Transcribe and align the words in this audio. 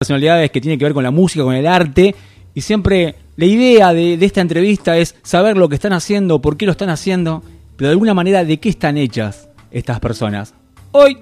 personalidades 0.00 0.50
que 0.50 0.62
tienen 0.62 0.78
que 0.78 0.86
ver 0.86 0.94
con 0.94 1.04
la 1.04 1.10
música, 1.10 1.44
con 1.44 1.54
el 1.54 1.66
arte, 1.66 2.14
y 2.54 2.62
siempre 2.62 3.16
la 3.36 3.44
idea 3.44 3.92
de, 3.92 4.14
esta 4.14 4.40
entrevista 4.40 4.96
es 4.96 5.14
saber 5.22 5.58
lo 5.58 5.68
que 5.68 5.74
están 5.74 5.92
haciendo, 5.92 6.40
por 6.40 6.56
qué 6.56 6.64
lo 6.64 6.72
están 6.72 6.88
haciendo, 6.88 7.42
pero 7.76 7.88
de 7.88 7.92
alguna 7.92 8.14
manera 8.14 8.42
de 8.42 8.56
qué 8.56 8.70
están 8.70 8.96
hechas 8.96 9.50
estas 9.70 10.00
personas. 10.00 10.54
Hoy 10.92 11.18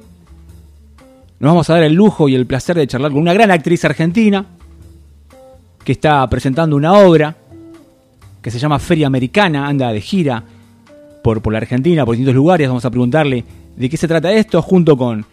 nos 1.41 1.51
vamos 1.51 1.69
a 1.69 1.75
dar 1.75 1.83
el 1.83 1.95
lujo 1.95 2.29
y 2.29 2.37
el 2.37 2.46
placer 2.46 2.77
de 2.77 2.87
charlar 2.87 3.11
con 3.11 3.21
una 3.21 3.35
gran 3.35 3.51
actriz 3.51 3.85
argentina 3.85 4.46
que 5.83 5.90
está 5.90 6.24
presentando 6.29 6.76
una 6.76 6.92
obra 6.92 7.37
que 8.40 8.53
se 8.53 8.60
llama 8.60 8.79
Feria 8.79 9.08
Americana, 9.08 9.67
anda 9.67 9.92
de 9.92 10.01
gira 10.01 10.45
por, 11.24 11.42
por 11.42 11.53
la 11.53 11.58
Argentina, 11.58 12.06
por 12.06 12.15
distintos 12.15 12.37
lugares. 12.37 12.69
Vamos 12.69 12.85
a 12.85 12.90
preguntarle 12.90 13.45
de 13.74 13.88
qué 13.88 13.97
se 13.97 14.06
trata 14.06 14.31
esto 14.31 14.63
junto 14.63 14.97
con, 14.97 15.26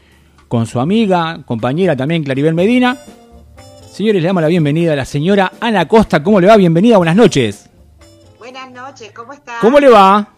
con 0.47 0.65
su 0.65 0.79
amiga, 0.79 1.43
compañera 1.45 1.95
también, 1.95 2.23
Claribel 2.23 2.55
Medina. 2.55 2.97
Señores, 3.95 4.21
le 4.21 4.27
damos 4.27 4.41
la 4.41 4.49
bienvenida 4.49 4.91
a 4.91 4.95
la 4.97 5.05
señora 5.05 5.53
Ana 5.61 5.87
Costa. 5.87 6.21
¿Cómo 6.21 6.41
le 6.41 6.47
va? 6.47 6.57
Bienvenida, 6.57 6.97
buenas 6.97 7.15
noches. 7.15 7.69
Buenas 8.37 8.69
noches, 8.69 9.13
¿cómo 9.13 9.31
está? 9.31 9.53
¿Cómo 9.61 9.79
le 9.79 9.87
va? 9.87 10.33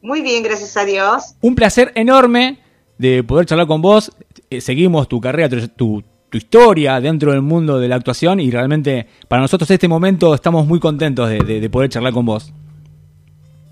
Muy 0.00 0.22
bien, 0.22 0.44
gracias 0.44 0.76
a 0.76 0.84
Dios. 0.84 1.34
Un 1.40 1.56
placer 1.56 1.90
enorme 1.96 2.60
de 2.96 3.24
poder 3.24 3.46
charlar 3.46 3.66
con 3.66 3.82
vos. 3.82 4.12
Eh, 4.48 4.60
seguimos 4.60 5.08
tu 5.08 5.20
carrera, 5.20 5.48
tu, 5.66 6.04
historia 6.30 7.00
dentro 7.00 7.32
del 7.32 7.42
mundo 7.42 7.80
de 7.80 7.88
la 7.88 7.96
actuación 7.96 8.38
y 8.38 8.48
realmente 8.52 9.08
para 9.26 9.42
nosotros 9.42 9.68
este 9.72 9.88
momento 9.88 10.32
estamos 10.32 10.64
muy 10.64 10.78
contentos 10.78 11.28
de, 11.28 11.68
poder 11.70 11.90
charlar 11.90 12.12
con 12.12 12.26
vos. 12.26 12.52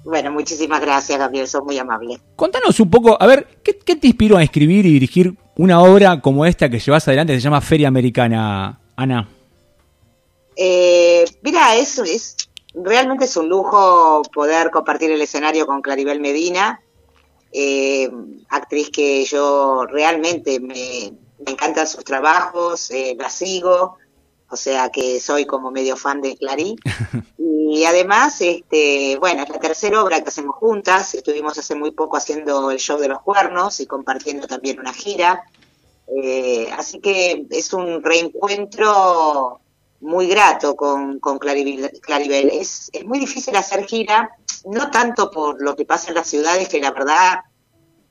Bueno, 0.02 0.32
muchísimas 0.32 0.80
gracias, 0.80 1.16
Gabriel, 1.16 1.46
sos 1.46 1.62
muy 1.64 1.78
amable. 1.78 2.18
Contanos 2.34 2.80
un 2.80 2.90
poco, 2.90 3.16
a 3.22 3.26
ver, 3.28 3.60
¿qué, 3.62 3.78
¿qué, 3.78 3.94
te 3.94 4.08
inspiró 4.08 4.36
a 4.36 4.42
escribir 4.42 4.84
y 4.84 4.94
dirigir 4.94 5.36
una 5.56 5.80
obra 5.80 6.20
como 6.20 6.44
esta 6.44 6.68
que 6.68 6.80
llevas 6.80 7.06
adelante, 7.06 7.34
se 7.34 7.40
llama 7.40 7.60
Feria 7.60 7.86
Americana, 7.86 8.80
Ana? 9.02 9.28
Eh, 10.56 11.24
mira, 11.42 11.76
eso 11.76 12.04
es 12.04 12.36
realmente 12.74 13.26
es 13.26 13.36
un 13.36 13.48
lujo 13.48 14.22
poder 14.32 14.70
compartir 14.70 15.10
el 15.10 15.20
escenario 15.20 15.66
con 15.66 15.82
Claribel 15.82 16.20
Medina, 16.20 16.80
eh, 17.52 18.10
actriz 18.48 18.90
que 18.90 19.24
yo 19.24 19.84
realmente 19.86 20.58
me, 20.60 21.12
encantan 21.46 21.86
sus 21.86 22.04
trabajos, 22.04 22.90
eh, 22.90 23.16
la 23.18 23.28
sigo, 23.28 23.98
o 24.48 24.56
sea 24.56 24.90
que 24.90 25.20
soy 25.20 25.44
como 25.44 25.70
medio 25.70 25.96
fan 25.96 26.20
de 26.20 26.36
Clarí. 26.36 26.76
Y 27.74 27.86
además, 27.86 28.38
este, 28.42 29.16
bueno, 29.18 29.44
es 29.44 29.48
la 29.48 29.58
tercera 29.58 30.02
obra 30.02 30.20
que 30.22 30.28
hacemos 30.28 30.56
juntas, 30.56 31.14
estuvimos 31.14 31.56
hace 31.56 31.74
muy 31.74 31.90
poco 31.90 32.18
haciendo 32.18 32.70
el 32.70 32.78
show 32.78 32.98
de 32.98 33.08
los 33.08 33.22
cuernos 33.22 33.80
y 33.80 33.86
compartiendo 33.86 34.46
también 34.46 34.78
una 34.78 34.92
gira. 34.92 35.42
Eh, 36.14 36.68
así 36.76 37.00
que 37.00 37.46
es 37.50 37.72
un 37.72 38.02
reencuentro 38.02 39.60
muy 40.00 40.26
grato 40.26 40.74
con, 40.74 41.20
con 41.20 41.38
Claribel. 41.38 42.50
Es, 42.50 42.90
es 42.92 43.04
muy 43.04 43.18
difícil 43.18 43.56
hacer 43.56 43.86
gira, 43.86 44.30
no 44.64 44.90
tanto 44.90 45.30
por 45.30 45.62
lo 45.62 45.76
que 45.76 45.84
pasa 45.84 46.08
en 46.08 46.16
las 46.16 46.28
ciudades, 46.28 46.68
que 46.68 46.80
la 46.80 46.90
verdad 46.90 47.40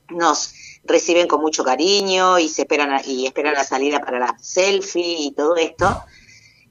nos 0.09 0.53
reciben 0.83 1.27
con 1.27 1.41
mucho 1.41 1.63
cariño 1.63 2.39
y 2.39 2.49
se 2.49 2.63
esperan 2.63 3.01
y 3.05 3.27
esperan 3.27 3.53
la 3.53 3.63
salida 3.63 3.99
para 3.99 4.19
la 4.19 4.35
selfie 4.39 5.15
y 5.19 5.31
todo 5.31 5.55
esto, 5.57 6.03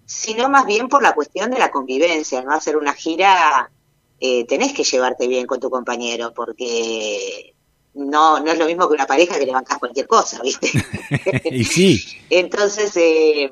sino 0.05 0.49
más 0.49 0.67
bien 0.67 0.89
por 0.89 1.03
la 1.03 1.15
cuestión 1.15 1.51
de 1.51 1.59
la 1.59 1.71
convivencia, 1.71 2.43
¿no? 2.43 2.53
Hacer 2.53 2.77
una 2.77 2.93
gira 2.93 3.71
eh, 4.19 4.45
tenés 4.47 4.73
que 4.73 4.85
llevarte 4.85 5.27
bien 5.29 5.47
con 5.47 5.61
tu 5.61 5.71
compañero, 5.71 6.35
porque 6.35 7.55
no, 7.95 8.41
no 8.41 8.51
es 8.51 8.59
lo 8.59 8.67
mismo 8.67 8.89
que 8.89 8.95
una 8.95 9.07
pareja 9.07 9.39
que 9.39 9.47
le 9.47 9.53
bancas 9.53 9.79
cualquier 9.79 10.07
cosa, 10.07 10.41
¿viste? 10.43 10.71
y 11.51 11.65
sí. 11.65 12.05
Entonces, 12.31 12.97
eh, 12.97 13.51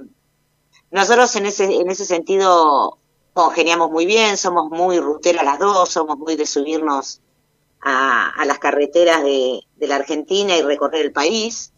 nosotros 0.90 1.34
en 1.36 1.46
ese, 1.46 1.64
en 1.64 1.90
ese 1.90 2.04
sentido 2.04 2.98
congeniamos 3.32 3.90
muy 3.90 4.06
bien, 4.06 4.36
somos 4.36 4.70
muy 4.70 4.98
ruteras 4.98 5.44
las 5.44 5.58
dos, 5.58 5.88
somos 5.88 6.18
muy 6.18 6.36
de 6.36 6.46
subirnos 6.46 7.20
a, 7.80 8.30
a 8.30 8.44
las 8.44 8.58
carreteras 8.58 9.22
de, 9.22 9.60
de, 9.76 9.86
la 9.86 9.96
Argentina 9.96 10.56
y 10.56 10.62
recorrer 10.62 11.04
el 11.04 11.12
país. 11.12 11.72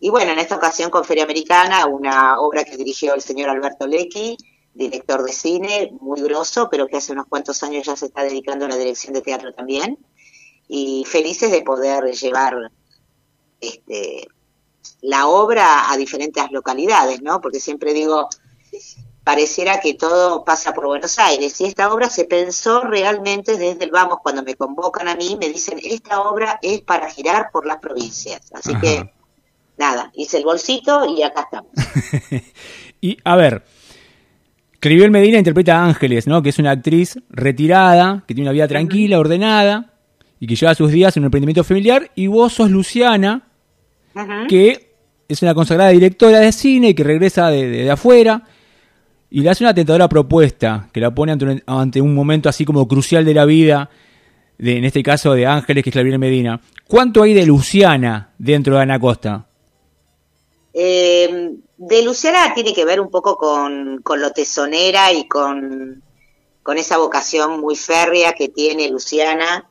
Y 0.00 0.10
bueno, 0.10 0.32
en 0.32 0.38
esta 0.38 0.56
ocasión 0.56 0.90
con 0.90 1.04
Feria 1.04 1.24
Americana, 1.24 1.86
una 1.86 2.38
obra 2.40 2.64
que 2.64 2.76
dirigió 2.76 3.14
el 3.14 3.22
señor 3.22 3.48
Alberto 3.48 3.86
Lecky, 3.86 4.36
director 4.74 5.22
de 5.24 5.32
cine, 5.32 5.92
muy 6.00 6.20
grosso, 6.20 6.68
pero 6.70 6.86
que 6.86 6.98
hace 6.98 7.12
unos 7.12 7.26
cuantos 7.26 7.62
años 7.62 7.86
ya 7.86 7.96
se 7.96 8.06
está 8.06 8.22
dedicando 8.22 8.66
a 8.66 8.68
la 8.68 8.76
dirección 8.76 9.14
de 9.14 9.22
teatro 9.22 9.52
también 9.54 9.98
y 10.68 11.04
felices 11.06 11.50
de 11.50 11.62
poder 11.62 12.04
llevar 12.12 12.70
este, 13.60 14.28
la 15.00 15.26
obra 15.26 15.90
a 15.90 15.96
diferentes 15.96 16.50
localidades, 16.50 17.22
¿no? 17.22 17.40
Porque 17.40 17.58
siempre 17.58 17.94
digo, 17.94 18.28
pareciera 19.24 19.80
que 19.80 19.94
todo 19.94 20.44
pasa 20.44 20.72
por 20.72 20.86
Buenos 20.86 21.18
Aires 21.18 21.60
y 21.60 21.64
esta 21.64 21.92
obra 21.92 22.10
se 22.10 22.24
pensó 22.24 22.82
realmente 22.82 23.56
desde 23.56 23.84
el 23.84 23.90
vamos, 23.90 24.18
cuando 24.22 24.42
me 24.42 24.54
convocan 24.54 25.08
a 25.08 25.16
mí, 25.16 25.36
me 25.40 25.48
dicen, 25.48 25.78
esta 25.82 26.22
obra 26.22 26.58
es 26.62 26.82
para 26.82 27.10
girar 27.10 27.50
por 27.52 27.66
las 27.66 27.78
provincias. 27.78 28.50
Así 28.52 28.74
que, 28.76 29.12
nada, 29.76 30.10
hice 30.14 30.38
el 30.38 30.44
bolsito 30.44 31.06
y 31.06 31.22
acá 31.22 31.42
estamos. 31.42 31.72
y 33.00 33.16
a 33.24 33.36
ver, 33.36 33.64
Claribel 34.80 35.10
Medina 35.10 35.38
interpreta 35.38 35.78
a 35.78 35.84
Ángeles, 35.84 36.26
¿no? 36.26 36.42
Que 36.42 36.50
es 36.50 36.58
una 36.58 36.72
actriz 36.72 37.18
retirada, 37.30 38.24
que 38.26 38.34
tiene 38.34 38.48
una 38.48 38.54
vida 38.54 38.68
tranquila, 38.68 39.18
ordenada, 39.18 39.97
y 40.40 40.46
que 40.46 40.56
lleva 40.56 40.74
sus 40.74 40.90
días 40.90 41.16
en 41.16 41.22
un 41.22 41.26
emprendimiento 41.26 41.64
familiar, 41.64 42.10
y 42.14 42.26
vos 42.26 42.54
sos 42.54 42.70
Luciana, 42.70 43.48
que 44.48 44.94
es 45.28 45.42
una 45.42 45.54
consagrada 45.54 45.90
directora 45.90 46.40
de 46.40 46.52
cine 46.52 46.94
que 46.94 47.04
regresa 47.04 47.50
de, 47.50 47.90
afuera 47.90 48.42
y 49.30 49.42
le 49.42 49.50
hace 49.50 49.62
una 49.62 49.74
tentadora 49.74 50.08
propuesta 50.08 50.88
que 50.92 51.00
la 51.00 51.14
pone 51.14 51.36
ante 51.66 52.00
un, 52.00 52.14
momento 52.14 52.48
así 52.48 52.64
como 52.64 52.88
crucial 52.88 53.24
de 53.24 53.34
la 53.34 53.44
vida, 53.44 53.90
de, 54.56 54.78
en 54.78 54.84
este 54.84 55.02
caso 55.02 55.34
de 55.34 55.46
Ángeles, 55.46 55.84
que 55.84 55.90
es 55.90 55.92
Clavier 55.92 56.18
Medina. 56.18 56.60
¿Cuánto 56.86 57.22
hay 57.22 57.34
de 57.34 57.44
Luciana 57.44 58.32
dentro 58.38 58.76
de 58.76 58.82
Ana 58.82 58.98
Costa? 58.98 59.46
Eh, 60.72 61.50
de 61.76 62.02
Luciana 62.02 62.54
tiene 62.54 62.72
que 62.72 62.84
ver 62.84 63.00
un 63.00 63.10
poco 63.10 63.36
con, 63.36 64.00
con 64.02 64.20
lo 64.20 64.30
tesonera 64.32 65.12
y 65.12 65.28
con, 65.28 66.02
con 66.62 66.78
esa 66.78 66.96
vocación 66.96 67.60
muy 67.60 67.76
férrea 67.76 68.32
que 68.32 68.48
tiene 68.48 68.88
Luciana 68.88 69.68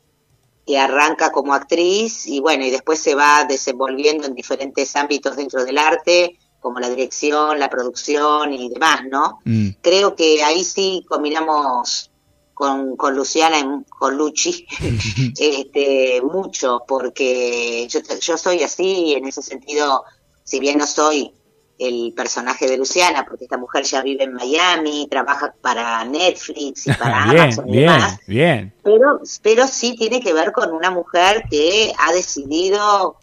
que 0.67 0.77
arranca 0.77 1.31
como 1.31 1.53
actriz 1.53 2.27
y 2.27 2.41
bueno, 2.41 2.65
y 2.65 2.69
después 2.69 2.99
se 2.99 3.15
va 3.15 3.45
desenvolviendo 3.45 4.27
en 4.27 4.35
diferentes 4.35 4.95
ámbitos 4.97 5.37
dentro 5.37 5.63
del 5.63 5.77
arte, 5.77 6.37
como 6.59 6.81
la 6.81 6.89
dirección, 6.89 7.57
la 7.57 7.69
producción 7.69 8.53
y 8.53 8.67
demás, 8.67 9.01
¿no? 9.09 9.39
Mm. 9.45 9.69
Creo 9.81 10.13
que 10.13 10.43
ahí 10.43 10.65
sí 10.65 11.05
combinamos 11.07 12.11
con, 12.53 12.97
con 12.97 13.15
Luciana, 13.15 13.59
y 13.59 13.89
con 13.89 14.17
Luchi, 14.17 14.67
este, 15.39 16.21
mucho, 16.21 16.83
porque 16.85 17.87
yo, 17.87 18.01
yo 18.19 18.37
soy 18.37 18.63
así, 18.63 19.13
en 19.13 19.25
ese 19.25 19.41
sentido, 19.41 20.03
si 20.43 20.59
bien 20.59 20.79
no 20.79 20.85
soy 20.85 21.31
el 21.79 22.13
personaje 22.15 22.67
de 22.67 22.77
Luciana, 22.77 23.25
porque 23.25 23.43
esta 23.45 23.57
mujer 23.57 23.83
ya 23.83 24.01
vive 24.01 24.23
en 24.23 24.33
Miami, 24.33 25.07
trabaja 25.09 25.53
para 25.61 26.03
Netflix 26.05 26.87
y 26.87 26.93
para 26.93 27.23
Amazon 27.23 27.69
y 27.69 27.79
demás. 27.81 28.19
Bien. 28.25 28.73
Pero, 28.83 29.21
pero 29.43 29.67
sí 29.67 29.95
tiene 29.95 30.19
que 30.19 30.33
ver 30.33 30.51
con 30.51 30.73
una 30.73 30.89
mujer 30.89 31.43
que 31.49 31.93
ha 31.99 32.11
decidido 32.13 33.17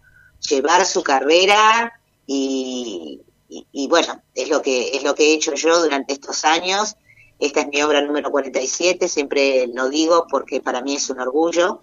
llevar 0.48 0.86
su 0.86 1.02
carrera 1.02 1.92
y, 2.26 3.20
y, 3.48 3.88
bueno, 3.88 4.22
es 4.34 4.48
lo 4.48 4.62
que 4.62 4.96
es 4.96 5.02
lo 5.02 5.14
que 5.14 5.30
he 5.30 5.34
hecho 5.34 5.54
yo 5.54 5.82
durante 5.82 6.12
estos 6.12 6.44
años. 6.44 6.96
Esta 7.40 7.62
es 7.62 7.68
mi 7.68 7.82
obra 7.82 8.00
número 8.02 8.30
47, 8.30 9.08
siempre 9.08 9.66
lo 9.66 9.88
digo 9.88 10.26
porque 10.30 10.60
para 10.60 10.80
mí 10.80 10.94
es 10.94 11.10
un 11.10 11.20
orgullo. 11.20 11.82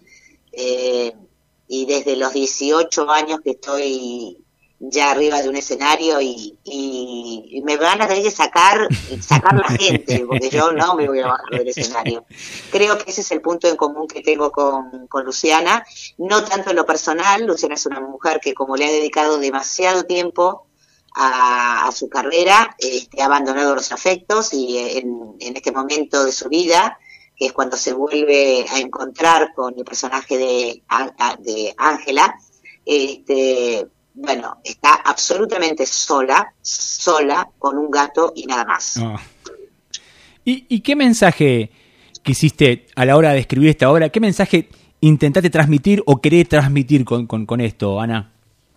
Eh, 0.54 1.14
y 1.68 1.86
desde 1.86 2.16
los 2.16 2.34
18 2.34 3.10
años 3.10 3.40
que 3.42 3.52
estoy 3.52 4.38
ya 4.84 5.12
arriba 5.12 5.42
de 5.42 5.50
un 5.50 5.56
escenario 5.56 6.20
y, 6.20 6.58
y, 6.64 7.62
me 7.64 7.78
van 7.78 8.02
a 8.02 8.08
tener 8.08 8.24
que 8.24 8.32
sacar, 8.32 8.88
la 8.90 9.78
gente, 9.78 10.26
porque 10.26 10.50
yo 10.50 10.72
no 10.72 10.96
me 10.96 11.08
voy 11.08 11.20
a 11.20 11.28
bajar 11.28 11.50
del 11.52 11.68
escenario. 11.68 12.26
Creo 12.72 12.98
que 12.98 13.12
ese 13.12 13.22
es 13.22 13.32
el 13.32 13.42
punto 13.42 13.68
en 13.68 13.76
común 13.76 14.08
que 14.08 14.22
tengo 14.22 14.52
con, 14.52 15.08
con 15.08 15.24
Luciana, 15.24 15.86
no 16.18 16.44
tanto 16.44 16.72
en 16.72 16.78
lo 16.78 16.86
personal, 16.86 17.46
Luciana 17.46 17.76
es 17.76 17.86
una 17.86 18.00
mujer 18.00 18.40
que 18.42 18.56
como 18.56 18.76
le 18.76 18.86
ha 18.86 18.92
dedicado 18.92 19.38
demasiado 19.38 20.04
tiempo 20.06 20.66
a, 21.16 21.92
su 21.94 22.10
carrera, 22.10 22.76
este, 22.80 23.22
ha 23.22 23.26
abandonado 23.26 23.76
los 23.76 23.92
afectos 23.92 24.52
y 24.54 24.78
en, 24.78 25.36
en 25.40 25.58
este 25.58 25.72
momento 25.72 26.26
de 26.26 26.32
su 26.32 26.50
vida, 26.50 26.98
que 27.36 27.46
es 27.48 27.54
cuando 27.54 27.78
se 27.78 27.94
vuelve 27.94 28.66
a 28.68 28.80
encontrar 28.80 29.54
con 29.54 29.78
el 29.78 29.84
personaje 29.86 30.38
de 30.40 31.76
Ángela, 31.78 32.36
este, 32.84 33.88
bueno, 34.14 34.58
está 34.64 34.94
absolutamente 34.94 35.86
sola, 35.86 36.54
sola, 36.62 37.50
con 37.58 37.78
un 37.78 37.90
gato 37.90 38.34
y 38.36 38.46
nada 38.46 38.66
más. 38.66 38.98
Ah. 38.98 39.20
¿Y, 40.44 40.80
qué 40.82 40.96
mensaje 40.96 41.72
quisiste 42.24 42.88
a 42.96 43.06
la 43.06 43.16
hora 43.16 43.32
de 43.32 43.40
escribir 43.40 43.70
esta 43.70 43.92
obra? 43.92 44.10
¿Qué 44.10 44.20
mensaje 44.20 44.70
intentaste 45.00 45.50
transmitir 45.50 46.04
o 46.06 46.20
querés 46.20 46.50
transmitir 46.50 47.06
con, 47.06 47.28
con, 47.28 47.62
esto, 47.62 48.00
Ana? 48.00 48.34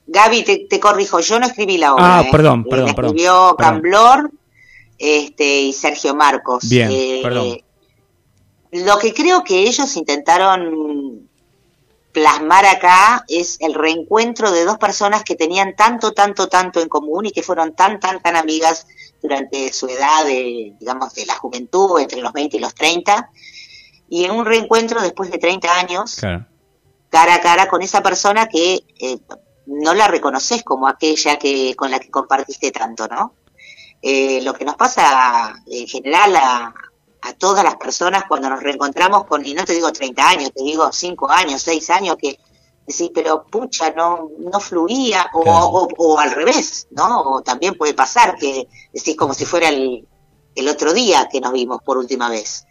Gaby, 0.07 0.67
te, 0.69 0.81
corrijo, 0.81 1.21
yo 1.21 1.41
no 1.41 1.47
escribí 1.47 1.79
la 1.79 1.95
obra. 1.95 2.19
Ah, 2.19 2.25
perdón, 2.31 2.65
¿eh? 2.67 2.71
perdón. 2.71 2.89
escribió 2.91 3.57
Camblor, 3.57 4.31
este, 4.99 5.63
y 5.63 5.73
Sergio 5.73 6.15
Marcos. 6.15 6.69
Bien, 6.69 7.23
perdón. 7.23 7.59
Lo 8.73 8.99
que 8.99 9.15
creo 9.15 9.43
que 9.43 9.61
ellos 9.61 9.97
intentaron 9.97 11.29
plasmar 12.15 12.65
acá 12.65 13.25
es 13.29 13.57
el 13.61 13.75
reencuentro 13.75 14.53
de 14.53 14.65
dos 14.65 14.79
personas 14.79 15.25
que 15.25 15.35
tenían 15.35 15.75
tanto, 15.75 16.13
tanto, 16.13 16.49
tanto 16.49 16.81
en 16.81 16.89
común 16.89 17.27
y 17.27 17.33
que 17.33 17.43
fueron 17.43 17.75
tan, 17.75 17.99
tan, 17.99 18.23
tan 18.23 18.37
amigas 18.37 18.87
durante 19.21 19.73
su 19.73 19.89
edad, 19.89 20.25
de, 20.25 20.75
digamos, 20.79 21.13
de 21.15 21.27
la 21.27 21.35
juventud, 21.35 21.99
entre 21.99 22.21
los 22.21 22.33
20 22.33 22.57
y 22.57 22.61
los 22.61 22.73
30, 22.75 23.31
y 24.09 24.25
en 24.25 24.31
un 24.31 24.45
reencuentro 24.45 25.03
después 25.03 25.29
de 25.31 25.39
30 25.39 25.77
años, 25.77 26.21
cara 27.11 27.35
a 27.35 27.41
cara 27.41 27.67
con 27.69 27.83
esa 27.83 28.01
persona 28.01 28.49
que 28.49 28.85
eh, 29.01 29.19
no 29.67 29.93
la 29.93 30.07
reconoces 30.07 30.63
como 30.63 30.87
aquella 30.87 31.37
que 31.37 31.75
con 31.75 31.91
la 31.91 31.99
que 31.99 32.11
compartiste 32.11 32.71
tanto, 32.71 33.09
¿no? 33.09 33.35
Eh, 34.03 34.41
lo 34.43 34.55
que 34.55 34.65
nos 34.65 34.77
pasa 34.77 35.55
en 35.67 35.89
general 35.89 36.37
a, 36.37 36.75
a 37.25 37.33
todas 37.33 37.65
las 37.65 37.77
personas 37.77 38.25
cuando 38.29 38.51
nos 38.51 38.63
reencontramos 38.63 39.25
con, 39.25 39.45
y 39.45 39.55
no 39.55 39.65
te 39.65 39.73
digo 39.73 39.91
30 39.91 40.29
años, 40.29 40.53
te 40.53 40.63
digo 40.63 40.93
5 40.93 41.31
años, 41.31 41.63
6 41.63 41.91
años, 41.91 42.17
que 42.21 42.39
decís, 42.87 43.11
pero 43.15 43.45
pucha, 43.45 43.91
no, 43.93 44.29
no 44.39 44.61
fluía, 44.61 45.31
o, 45.33 45.89
o, 45.97 46.19
al 46.19 46.33
revés, 46.33 46.87
¿no? 46.91 47.23
O 47.23 47.43
también 47.43 47.77
puede 47.77 47.95
pasar 47.95 48.37
que 48.37 48.69
decís 48.93 49.17
como 49.17 49.33
si 49.33 49.47
fuera 49.47 49.71
el, 49.71 50.07
el 50.55 50.69
otro 50.69 50.93
día 50.93 51.27
que 51.33 51.41
nos 51.41 51.53
vimos 51.53 51.79
por 51.83 51.97
última 51.97 52.29
vez. 52.29 52.67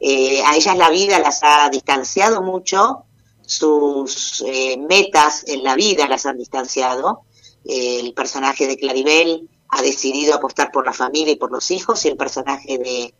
Eh, 0.00 0.42
a 0.44 0.54
ellas 0.54 0.76
la 0.76 0.90
vida 0.90 1.18
las 1.18 1.40
ha 1.42 1.70
distanciado 1.70 2.42
mucho, 2.42 3.04
sus 3.40 4.44
eh, 4.46 4.76
metas 4.76 5.44
en 5.48 5.64
la 5.64 5.76
vida 5.76 6.06
las 6.08 6.26
han 6.26 6.36
distanciado. 6.36 7.22
Eh, 7.64 8.00
el 8.00 8.12
personaje 8.12 8.66
de 8.66 8.76
Claribel 8.76 9.48
ha 9.70 9.80
decidido 9.80 10.34
apostar 10.34 10.70
por 10.70 10.84
la 10.84 10.92
familia 10.92 11.32
y 11.32 11.36
por 11.36 11.50
los 11.50 11.70
hijos, 11.70 12.04
y 12.04 12.08
el 12.08 12.18
personaje 12.18 12.76
de, 12.76 13.14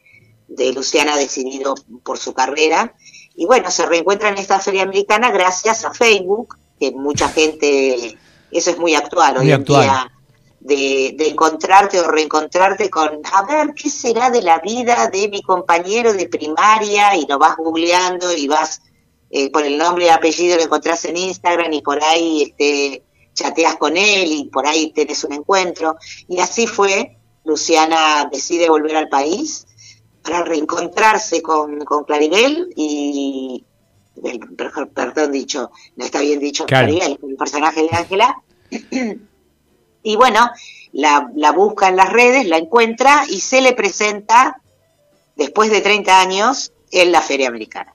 de 0.49 0.73
Luciana 0.73 1.17
decidido 1.17 1.75
por 2.02 2.19
su 2.19 2.35
carrera. 2.35 2.94
Y 3.35 3.46
bueno, 3.46 3.70
se 3.70 3.87
reencuentra 3.87 4.29
en 4.29 4.38
esta 4.38 4.61
feria 4.61 4.82
americana 4.82 5.31
gracias 5.31 5.85
a 5.85 5.93
Facebook, 5.93 6.56
que 6.79 6.93
mucha 6.93 7.29
gente, 7.29 8.17
eso 8.50 8.70
es 8.70 8.79
muy 8.79 8.94
actual 8.94 9.38
hoy 9.38 9.50
en 9.50 9.64
día, 9.64 10.12
de, 10.61 11.17
encontrarte 11.19 12.00
o 12.00 12.08
reencontrarte 12.08 12.88
con, 12.91 13.20
a 13.32 13.43
ver, 13.43 13.75
¿qué 13.75 13.91
será 13.91 14.31
de 14.31 14.43
la 14.43 14.61
vida 14.61 15.08
de 15.08 15.29
mi 15.29 15.43
compañero 15.43 16.12
de 16.12 16.29
primaria? 16.29 17.17
Y 17.17 17.26
lo 17.26 17.38
vas 17.38 17.56
googleando 17.56 18.32
y 18.32 18.47
vas 18.47 18.81
eh, 19.31 19.50
por 19.50 19.64
el 19.64 19.76
nombre 19.76 20.06
y 20.06 20.08
apellido, 20.08 20.56
lo 20.56 20.62
encontrás 20.62 21.05
en 21.06 21.17
Instagram 21.17 21.73
y 21.73 21.82
por 21.82 22.02
ahí 22.02 22.43
este, 22.43 23.02
chateas 23.35 23.76
con 23.76 23.97
él 23.97 24.31
y 24.31 24.44
por 24.44 24.67
ahí 24.67 24.93
tenés 24.93 25.25
un 25.25 25.32
encuentro. 25.32 25.97
Y 26.29 26.38
así 26.38 26.67
fue, 26.67 27.19
Luciana 27.44 28.29
decide 28.31 28.69
volver 28.69 28.97
al 28.97 29.08
país 29.08 29.67
para 30.25 30.43
reencontrarse 30.43 31.43
con, 31.43 31.85
con 31.85 32.05
Claribel 32.05 32.73
y, 32.75 33.62
perdón 34.94 35.31
dicho, 35.31 35.71
no 35.97 36.05
está 36.05 36.21
bien 36.21 36.41
dicho 36.41 36.65
Claribel, 36.65 37.19
el 37.23 37.37
personaje 37.37 37.82
de 37.82 37.91
Ángela. 37.93 38.37
y 40.03 40.17
bueno, 40.17 40.50
la, 40.93 41.31
la 41.37 41.53
busca 41.53 41.88
en 41.88 41.97
las 41.97 42.11
redes, 42.11 42.47
la 42.47 42.56
encuentra 42.56 43.25
y 43.29 43.41
se 43.41 43.61
le 43.61 43.75
presenta 43.75 44.61
después 45.37 45.71
de 45.71 45.82
30 45.82 46.21
años 46.21 46.73
en 46.91 47.12
la 47.12 47.21
Feria 47.21 47.49
Americana. 47.49 47.93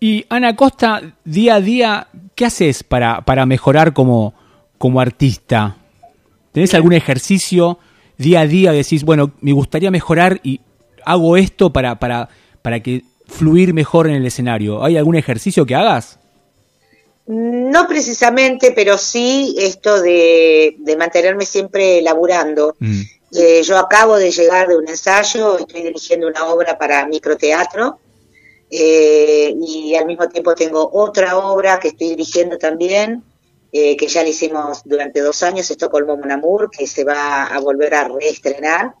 Y 0.00 0.24
Ana 0.28 0.56
Costa, 0.56 1.14
día 1.24 1.56
a 1.56 1.60
día, 1.60 2.08
¿qué 2.34 2.46
haces 2.46 2.82
para, 2.82 3.20
para 3.20 3.46
mejorar 3.46 3.92
como, 3.92 4.34
como 4.78 4.98
artista? 4.98 5.76
¿Tenés 6.52 6.74
algún 6.74 6.94
ejercicio 6.94 7.78
día 8.16 8.40
a 8.40 8.46
día? 8.46 8.72
Decís, 8.72 9.04
bueno, 9.04 9.32
me 9.40 9.52
gustaría 9.52 9.90
mejorar 9.90 10.40
y 10.42 10.62
hago 11.04 11.36
esto 11.36 11.72
para, 11.72 11.98
para, 11.98 12.28
para 12.62 12.80
que 12.80 13.02
fluir 13.26 13.72
mejor 13.72 14.06
en 14.08 14.14
el 14.14 14.26
escenario. 14.26 14.84
¿Hay 14.84 14.96
algún 14.96 15.16
ejercicio 15.16 15.64
que 15.64 15.74
hagas? 15.74 16.18
No 17.26 17.86
precisamente, 17.86 18.72
pero 18.72 18.98
sí 18.98 19.54
esto 19.58 20.02
de, 20.02 20.74
mantenerme 20.98 21.46
siempre 21.46 22.02
laburando. 22.02 22.74
Mm. 22.80 23.00
Eh, 23.32 23.62
yo 23.62 23.78
acabo 23.78 24.16
de 24.16 24.32
llegar 24.32 24.66
de 24.66 24.76
un 24.76 24.88
ensayo, 24.88 25.58
estoy 25.58 25.82
dirigiendo 25.82 26.26
una 26.26 26.46
obra 26.46 26.76
para 26.76 27.06
microteatro 27.06 28.00
eh, 28.68 29.54
y 29.64 29.94
al 29.94 30.06
mismo 30.06 30.28
tiempo 30.28 30.56
tengo 30.56 30.90
otra 30.92 31.38
obra 31.38 31.78
que 31.78 31.88
estoy 31.88 32.08
dirigiendo 32.08 32.58
también, 32.58 33.22
eh, 33.70 33.96
que 33.96 34.08
ya 34.08 34.24
la 34.24 34.30
hicimos 34.30 34.82
durante 34.84 35.20
dos 35.20 35.44
años, 35.44 35.70
Estocolmo 35.70 36.16
Monamur, 36.16 36.68
que 36.68 36.88
se 36.88 37.04
va 37.04 37.44
a 37.44 37.60
volver 37.60 37.94
a 37.94 38.08
reestrenar. 38.08 38.94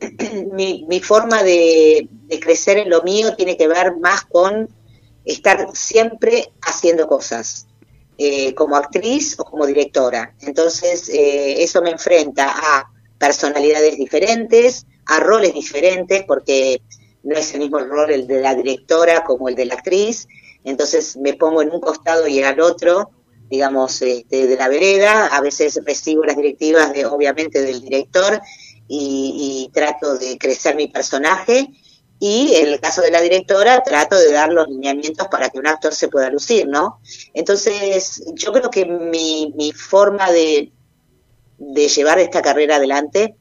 mi, 0.52 0.84
mi 0.88 1.00
forma 1.00 1.42
de, 1.42 2.08
crecer 2.40 2.78
en 2.78 2.90
lo 2.90 3.02
mío 3.02 3.34
tiene 3.36 3.56
que 3.56 3.68
ver 3.68 3.96
más 3.96 4.24
con 4.24 4.68
estar 5.24 5.68
siempre 5.74 6.52
haciendo 6.62 7.06
cosas, 7.06 7.66
eh, 8.18 8.54
como 8.54 8.76
actriz 8.76 9.38
o 9.38 9.44
como 9.44 9.66
directora. 9.66 10.34
Entonces, 10.40 11.08
eh, 11.08 11.62
eso 11.62 11.82
me 11.82 11.90
enfrenta 11.90 12.48
a 12.48 12.90
personalidades 13.18 13.96
diferentes, 13.96 14.86
a 15.06 15.20
roles 15.20 15.54
diferentes, 15.54 16.24
porque 16.24 16.80
no 17.22 17.36
es 17.36 17.52
el 17.54 17.60
mismo 17.60 17.78
rol 17.78 18.10
el 18.10 18.26
de 18.26 18.40
la 18.40 18.54
directora 18.54 19.24
como 19.24 19.48
el 19.48 19.54
de 19.54 19.66
la 19.66 19.74
actriz. 19.74 20.28
Entonces, 20.64 21.16
me 21.16 21.34
pongo 21.34 21.62
en 21.62 21.70
un 21.70 21.80
costado 21.80 22.28
y 22.28 22.42
al 22.42 22.60
otro, 22.60 23.10
digamos, 23.48 24.02
este, 24.02 24.46
de 24.46 24.56
la 24.56 24.68
vereda. 24.68 25.26
A 25.26 25.40
veces 25.40 25.80
recibo 25.84 26.24
las 26.24 26.36
directivas, 26.36 26.92
de, 26.92 27.06
obviamente, 27.06 27.62
del 27.62 27.80
director 27.80 28.40
y, 28.88 29.70
trato 29.72 30.16
de 30.16 30.38
crecer 30.38 30.76
mi 30.76 30.88
personaje 30.88 31.68
y 32.18 32.54
en 32.54 32.68
el 32.68 32.80
caso 32.80 33.02
de 33.02 33.10
la 33.10 33.20
directora 33.20 33.82
trato 33.82 34.16
de 34.16 34.32
dar 34.32 34.50
los 34.52 34.68
lineamientos 34.68 35.28
para 35.28 35.50
que 35.50 35.58
un 35.58 35.66
actor 35.66 35.94
se 35.94 36.08
pueda 36.08 36.30
lucir, 36.30 36.66
¿no? 36.66 37.00
Entonces 37.34 38.22
yo 38.34 38.52
creo 38.52 38.70
que 38.70 38.86
mi, 38.86 39.52
mi 39.56 39.72
forma 39.72 40.30
de, 40.30 40.72
de 41.58 41.88
llevar 41.88 42.18
esta 42.18 42.40
carrera 42.40 42.76
adelante 42.76 43.36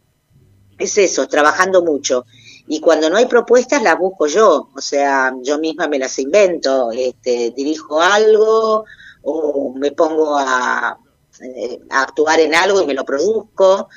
es 0.77 0.97
eso, 0.97 1.27
trabajando 1.27 1.83
mucho. 1.83 2.25
Y 2.67 2.79
cuando 2.79 3.09
no 3.09 3.17
hay 3.17 3.27
propuestas 3.27 3.83
las 3.83 3.97
busco 3.97 4.27
yo, 4.27 4.69
o 4.75 4.81
sea, 4.81 5.33
yo 5.41 5.59
misma 5.59 5.87
me 5.87 5.99
las 5.99 6.17
invento, 6.19 6.91
este, 6.91 7.51
dirijo 7.51 8.01
algo 8.01 8.85
o 9.21 9.73
me 9.75 9.91
pongo 9.91 10.37
a, 10.37 10.97
eh, 11.41 11.79
a 11.89 12.03
actuar 12.03 12.39
en 12.39 12.55
algo 12.55 12.81
y 12.81 12.87
me 12.87 12.93
lo 12.93 13.05
produzco. 13.05 13.89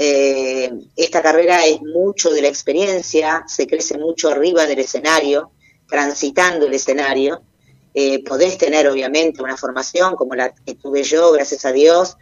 Eh, 0.00 0.70
esta 0.94 1.20
carrera 1.20 1.66
es 1.66 1.82
mucho 1.82 2.30
de 2.30 2.40
la 2.40 2.46
experiencia, 2.46 3.42
se 3.48 3.66
crece 3.66 3.98
mucho 3.98 4.28
arriba 4.28 4.64
del 4.64 4.78
escenario, 4.78 5.50
transitando 5.88 6.66
el 6.66 6.74
escenario. 6.74 7.42
Eh, 7.92 8.22
podés 8.22 8.56
tener 8.58 8.86
obviamente 8.86 9.42
una 9.42 9.56
formación 9.56 10.14
como 10.14 10.36
la 10.36 10.54
que 10.54 10.76
tuve 10.76 11.02
yo, 11.02 11.32
gracias 11.32 11.64
a 11.64 11.72
Dios, 11.72 12.16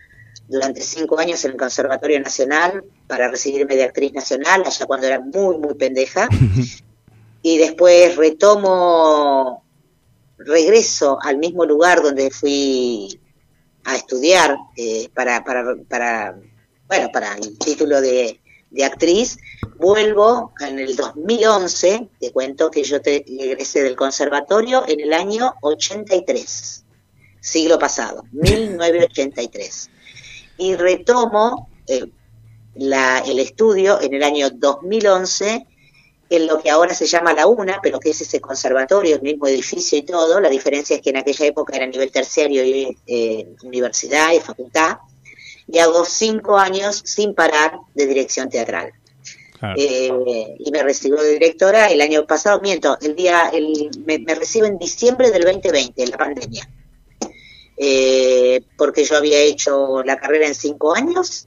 durante 0.48 0.80
cinco 0.80 1.18
años 1.18 1.44
en 1.44 1.50
el 1.50 1.56
Conservatorio 1.58 2.18
Nacional 2.18 2.82
para 3.06 3.28
recibirme 3.28 3.76
de 3.76 3.84
actriz 3.84 4.14
nacional, 4.14 4.62
allá 4.64 4.86
cuando 4.86 5.06
era 5.06 5.20
muy, 5.20 5.58
muy 5.58 5.74
pendeja. 5.74 6.28
y 7.42 7.58
después 7.58 8.16
retomo, 8.16 9.64
regreso 10.38 11.18
al 11.20 11.36
mismo 11.36 11.66
lugar 11.66 12.02
donde 12.02 12.30
fui 12.30 13.20
a 13.84 13.96
estudiar 13.96 14.56
eh, 14.78 15.10
para, 15.12 15.44
para, 15.44 15.76
para 15.86 16.36
bueno, 16.88 17.10
para 17.12 17.34
el 17.34 17.58
título 17.58 18.00
de, 18.00 18.40
actriz, 18.84 19.38
vuelvo 19.78 20.52
en 20.60 20.78
el 20.78 20.96
2011, 20.96 22.08
te 22.20 22.32
cuento 22.32 22.70
que 22.70 22.82
yo 22.82 23.00
te 23.00 23.24
egresé 23.26 23.82
del 23.82 23.96
conservatorio 23.96 24.84
en 24.86 25.00
el 25.00 25.12
año 25.12 25.54
83, 25.62 26.84
siglo 27.40 27.78
pasado, 27.78 28.24
1983. 28.32 29.90
Y 30.58 30.74
retomo 30.74 31.70
eh, 31.86 32.06
la, 32.74 33.20
el 33.20 33.38
estudio 33.38 34.00
en 34.00 34.14
el 34.14 34.22
año 34.22 34.50
2011 34.50 35.66
en 36.28 36.46
lo 36.46 36.60
que 36.60 36.70
ahora 36.70 36.92
se 36.92 37.06
llama 37.06 37.32
la 37.32 37.46
UNA, 37.46 37.78
pero 37.82 38.00
que 38.00 38.10
es 38.10 38.20
ese 38.20 38.40
conservatorio, 38.40 39.16
el 39.16 39.22
mismo 39.22 39.46
edificio 39.46 39.96
y 39.96 40.02
todo. 40.02 40.40
La 40.40 40.48
diferencia 40.48 40.96
es 40.96 41.02
que 41.02 41.10
en 41.10 41.18
aquella 41.18 41.46
época 41.46 41.76
era 41.76 41.86
nivel 41.86 42.10
terciario 42.10 42.64
y 42.64 42.96
eh, 43.06 43.54
universidad 43.62 44.32
y 44.32 44.40
facultad 44.40 44.98
y 45.68 45.78
hago 45.78 46.04
cinco 46.04 46.58
años 46.58 47.02
sin 47.04 47.34
parar 47.34 47.78
de 47.94 48.06
dirección 48.06 48.48
teatral. 48.48 48.92
Eh, 49.76 50.54
y 50.58 50.70
me 50.70 50.82
recibo 50.82 51.20
de 51.20 51.32
directora 51.32 51.86
el 51.86 52.00
año 52.00 52.26
pasado, 52.26 52.60
miento, 52.60 52.98
el 53.00 53.16
día, 53.16 53.48
el, 53.52 53.90
me, 54.04 54.34
recibo 54.34 54.66
en 54.66 54.78
diciembre 54.78 55.30
del 55.30 55.44
2020, 55.44 56.02
en 56.02 56.10
la 56.10 56.18
pandemia, 56.18 56.68
eh, 57.76 58.62
porque 58.76 59.04
yo 59.04 59.16
había 59.16 59.40
hecho 59.40 60.02
la 60.04 60.18
carrera 60.18 60.46
en 60.46 60.54
cinco 60.54 60.94
años 60.94 61.46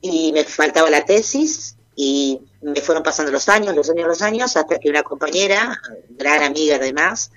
y 0.00 0.32
me 0.32 0.44
faltaba 0.44 0.88
la 0.88 1.04
tesis 1.04 1.76
y 1.96 2.40
me 2.62 2.80
fueron 2.80 3.02
pasando 3.02 3.32
los 3.32 3.48
años, 3.48 3.74
los 3.74 3.90
años, 3.90 4.06
los 4.06 4.22
años, 4.22 4.56
hasta 4.56 4.78
que 4.78 4.88
una 4.88 5.02
compañera, 5.02 5.80
gran 6.10 6.42
amiga 6.42 6.76
además, 6.76 7.32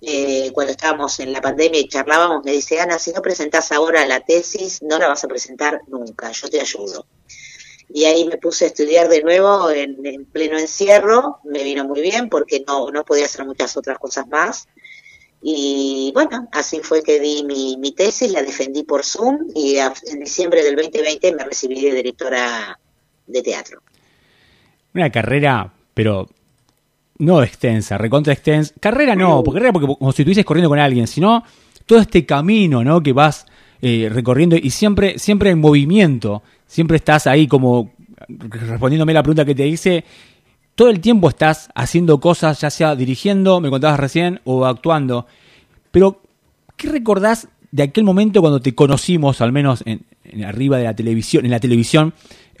eh, 0.00 0.50
cuando 0.52 0.72
estábamos 0.72 1.20
en 1.20 1.32
la 1.32 1.40
pandemia 1.40 1.80
y 1.80 1.88
charlábamos, 1.88 2.44
me 2.44 2.52
dice, 2.52 2.80
Ana, 2.80 2.98
si 2.98 3.12
no 3.12 3.22
presentás 3.22 3.72
ahora 3.72 4.06
la 4.06 4.20
tesis, 4.20 4.82
no 4.82 4.98
la 4.98 5.08
vas 5.08 5.24
a 5.24 5.28
presentar 5.28 5.80
nunca, 5.88 6.30
yo 6.32 6.48
te 6.48 6.60
ayudo. 6.60 7.06
y 7.92 8.04
ahí 8.04 8.24
me 8.24 8.38
puse 8.38 8.64
a 8.64 8.68
estudiar 8.68 9.08
de 9.08 9.22
nuevo 9.22 9.70
en, 9.70 10.24
pleno 10.26 10.58
encierro, 10.58 11.40
me 11.44 11.64
vino 11.64 11.84
muy 11.84 12.00
bien 12.00 12.28
porque 12.28 12.64
no, 12.66 12.90
no 12.90 13.04
podía 13.04 13.26
hacer 13.26 13.44
muchas 13.44 13.76
otras 13.76 13.98
cosas 13.98 14.26
más. 14.28 14.68
Y 15.42 16.10
bueno, 16.14 16.48
así 16.52 16.80
fue 16.80 17.02
que 17.02 17.18
di 17.18 17.44
mi, 17.44 17.76
mi 17.78 17.92
tesis, 17.92 18.30
la 18.30 18.42
defendí 18.42 18.82
por 18.82 19.04
Zoom 19.04 19.48
y 19.54 19.76
en 19.76 20.20
diciembre 20.20 20.62
del 20.62 20.76
2020 20.76 21.34
me 21.34 21.44
recibí 21.44 21.80
de 21.80 21.92
directora 21.92 22.78
de 23.26 23.42
teatro. 23.42 23.80
Una 24.94 25.10
carrera, 25.10 25.72
pero 25.94 26.28
no 27.20 27.42
extensa, 27.42 27.96
recontra 27.96 28.32
extensa. 28.32 28.74
Carrera 28.80 29.14
no, 29.14 29.42
porque 29.44 29.58
carrera 29.58 29.72
porque 29.72 29.86
como 29.86 30.12
si 30.12 30.22
estuvieses 30.22 30.44
corriendo 30.44 30.68
con 30.68 30.78
alguien, 30.78 31.06
sino 31.06 31.44
todo 31.86 32.00
este 32.00 32.26
camino, 32.26 32.82
¿no? 32.82 33.02
Que 33.02 33.12
vas 33.12 33.46
eh, 33.82 34.08
recorriendo 34.12 34.56
y 34.56 34.70
siempre, 34.70 35.18
siempre 35.18 35.50
en 35.50 35.60
movimiento, 35.60 36.42
siempre 36.66 36.96
estás 36.96 37.26
ahí 37.26 37.46
como 37.46 37.92
respondiéndome 38.28 39.14
la 39.14 39.22
pregunta 39.22 39.44
que 39.44 39.54
te 39.54 39.66
hice, 39.66 40.04
todo 40.74 40.88
el 40.88 41.00
tiempo 41.00 41.28
estás 41.28 41.68
haciendo 41.74 42.20
cosas, 42.20 42.60
ya 42.60 42.70
sea 42.70 42.96
dirigiendo, 42.96 43.60
me 43.60 43.70
contabas 43.70 44.00
recién, 44.00 44.40
o 44.44 44.64
actuando. 44.64 45.26
Pero, 45.90 46.22
¿qué 46.76 46.88
recordás 46.88 47.48
de 47.70 47.82
aquel 47.82 48.04
momento 48.04 48.40
cuando 48.40 48.60
te 48.60 48.74
conocimos, 48.74 49.40
al 49.40 49.52
menos 49.52 49.82
en, 49.86 50.04
arriba 50.44 50.78
de 50.78 50.84
la 50.84 50.94
televisión, 50.94 51.44
en 51.44 51.50
la 51.50 51.60
televisión, 51.60 52.14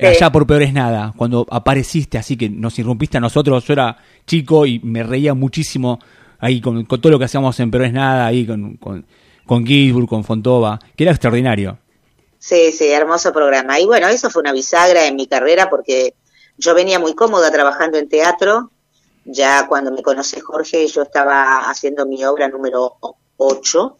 allá 0.06 0.30
por 0.32 0.46
peor 0.46 0.62
es 0.62 0.72
nada, 0.72 1.12
cuando 1.16 1.46
apareciste 1.50 2.18
así 2.18 2.36
que 2.36 2.48
nos 2.48 2.78
irrumpiste 2.78 3.18
a 3.18 3.20
nosotros, 3.20 3.64
yo 3.64 3.72
era 3.72 3.96
chico 4.26 4.66
y 4.66 4.80
me 4.80 5.02
reía 5.02 5.34
muchísimo 5.34 5.98
ahí 6.38 6.60
con, 6.60 6.86
todo 6.86 7.10
lo 7.10 7.18
que 7.18 7.26
hacíamos 7.26 7.58
en 7.60 7.70
peor 7.70 7.84
es 7.84 7.92
nada, 7.92 8.26
ahí 8.26 8.46
con, 8.46 8.76
con, 8.76 9.06
con 9.46 9.64
con 10.06 10.24
Fontova, 10.24 10.78
que 10.96 11.04
era 11.04 11.12
extraordinario. 11.12 11.78
Sí, 12.38 12.72
sí, 12.72 12.88
hermoso 12.88 13.32
programa. 13.32 13.78
Y 13.78 13.84
bueno, 13.84 14.08
eso 14.08 14.30
fue 14.30 14.40
una 14.40 14.52
bisagra 14.52 15.06
en 15.06 15.16
mi 15.16 15.26
carrera 15.26 15.68
porque 15.68 16.14
yo 16.56 16.74
venía 16.74 16.98
muy 16.98 17.14
cómoda 17.14 17.50
trabajando 17.50 17.98
en 17.98 18.08
teatro. 18.08 18.70
Ya 19.24 19.66
cuando 19.68 19.92
me 19.92 20.02
conoce 20.02 20.40
Jorge, 20.40 20.86
yo 20.86 21.02
estaba 21.02 21.68
haciendo 21.70 22.06
mi 22.06 22.24
obra 22.24 22.48
número 22.48 22.96
8. 23.36 23.96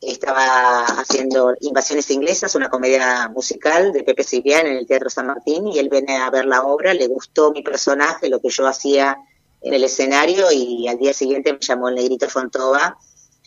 Estaba 0.00 0.84
haciendo 0.84 1.54
Invasiones 1.60 2.10
Inglesas, 2.10 2.54
una 2.54 2.70
comedia 2.70 3.28
musical 3.28 3.92
de 3.92 4.02
Pepe 4.02 4.24
Ciprián 4.24 4.66
en 4.66 4.76
el 4.76 4.86
Teatro 4.86 5.10
San 5.10 5.26
Martín, 5.26 5.68
y 5.68 5.78
él 5.78 5.88
viene 5.88 6.16
a 6.16 6.30
ver 6.30 6.46
la 6.46 6.62
obra, 6.62 6.94
le 6.94 7.06
gustó 7.06 7.52
mi 7.52 7.62
personaje, 7.62 8.28
lo 8.28 8.40
que 8.40 8.48
yo 8.48 8.66
hacía 8.66 9.18
en 9.60 9.74
el 9.74 9.84
escenario, 9.84 10.50
y 10.52 10.88
al 10.88 10.98
día 10.98 11.12
siguiente 11.12 11.52
me 11.52 11.58
llamó 11.58 11.88
el 11.88 11.96
Negrito 11.96 12.28
Fontova, 12.28 12.96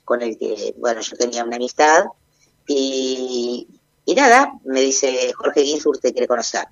con 0.05 0.21
el 0.21 0.37
que, 0.37 0.75
bueno, 0.77 1.01
yo 1.01 1.17
tenía 1.17 1.43
una 1.43 1.55
amistad, 1.55 2.05
y 2.67 3.67
y 4.05 4.15
nada, 4.15 4.53
me 4.65 4.81
dice 4.81 5.31
Jorge 5.33 5.63
Ginsburg 5.63 5.99
te 5.99 6.11
quiere 6.11 6.27
conocer. 6.27 6.65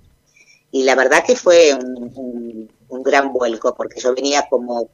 Y 0.72 0.84
la 0.84 0.96
verdad 0.96 1.24
que 1.26 1.36
fue 1.36 1.74
un, 1.74 2.70
gran 3.04 3.34
vuelco, 3.34 3.74
porque 3.74 4.00
yo 4.00 4.14
venía 4.14 4.48
como 4.50 4.90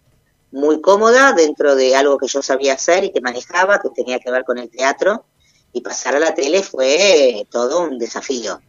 muy 0.52 0.82
cómoda 0.82 1.34
dentro 1.34 1.76
de 1.76 1.96
algo 1.96 2.18
que 2.18 2.28
yo 2.28 2.42
sabía 2.42 2.74
hacer 2.74 3.04
y 3.04 3.12
que 3.12 3.22
manejaba, 3.22 3.80
que 3.80 3.90
tenía 3.90 4.20
que 4.20 4.32
ver 4.32 4.44
con 4.44 4.58
el 4.58 4.70
teatro, 4.70 5.26
y 5.74 5.82
pasar 5.82 6.16
a 6.16 6.20
la 6.20 6.34
tele 6.34 6.64
fue 6.64 7.46
todo 7.50 7.82
un 7.82 7.98
desafío. 7.98 8.62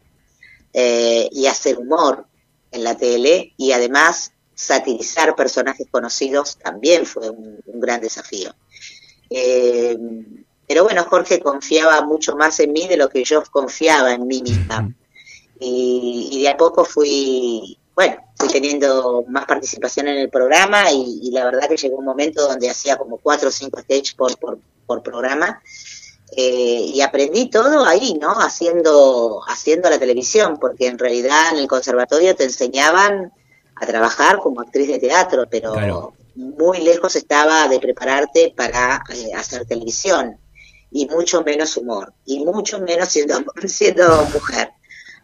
Eh, 0.73 1.29
y 1.33 1.47
hacer 1.47 1.79
humor 1.79 2.27
en 2.71 2.85
la 2.85 2.95
tele 2.97 3.55
y 3.57 3.73
además 3.73 4.33
satirizar 4.55 5.35
personajes 5.35 5.87
conocidos 5.91 6.59
también 6.59 7.07
fue 7.07 7.31
un, 7.31 7.61
gran 7.67 8.01
desafío. 8.01 8.55
Eh, 9.31 9.97
pero 10.67 10.85
bueno, 10.85 11.05
Jorge 11.05 11.41
confiaba 11.41 12.03
mucho 12.03 12.37
más 12.37 12.61
en 12.61 12.73
mí 12.73 12.87
de 12.87 12.99
lo 12.99 13.09
que 13.09 13.25
yo 13.25 13.43
confiaba 13.51 14.13
en 14.13 14.27
mí 14.27 14.43
misma. 14.43 14.95
Y, 15.59 16.43
de 16.43 16.49
a 16.51 16.57
poco 16.57 16.85
fui, 16.85 17.79
bueno, 17.99 18.17
fui 18.37 18.49
teniendo 18.49 19.25
más 19.27 19.45
participación 19.45 20.07
en 20.07 20.19
el 20.19 20.31
programa 20.31 20.93
y, 20.93 21.33
la 21.33 21.45
verdad 21.45 21.69
que 21.69 21.77
llegó 21.77 21.97
un 21.97 22.05
momento 22.05 22.47
donde 22.47 22.71
hacía 22.71 22.97
como 22.97 23.19
cuatro 23.19 23.49
o 23.49 23.51
cinco 23.51 23.81
stages 23.81 24.15
por, 24.15 24.39
por, 24.87 25.03
programa. 25.03 25.61
Eh, 26.37 26.93
y 26.95 27.01
aprendí 27.01 27.51
todo 27.51 27.85
ahí, 27.85 28.15
¿no? 28.15 28.35
Haciendo, 28.35 29.43
haciendo 29.49 29.91
la 29.91 29.99
televisión, 29.99 30.59
porque 30.61 30.87
en 30.87 30.97
realidad 30.97 31.51
en 31.51 31.59
el 31.59 31.67
conservatorio 31.67 32.37
te 32.37 32.45
enseñaban 32.45 33.33
a 33.75 33.85
trabajar 33.85 34.39
como 34.39 34.61
actriz 34.61 34.87
de 34.87 35.01
teatro, 35.01 35.49
pero 35.51 36.13
muy 36.37 36.79
lejos 36.83 37.17
estaba 37.17 37.67
de 37.67 37.81
prepararte 37.81 38.55
para 38.57 39.03
eh, 39.13 39.35
hacer 39.35 39.67
televisión 39.67 40.39
y 40.93 41.09
mucho 41.09 41.43
menos 41.43 41.77
humor 41.77 42.15
y 42.25 42.45
mucho 42.45 42.79
menos 42.79 43.09
siendo, 43.09 43.43
siendo 43.67 44.25
mujer. 44.33 44.71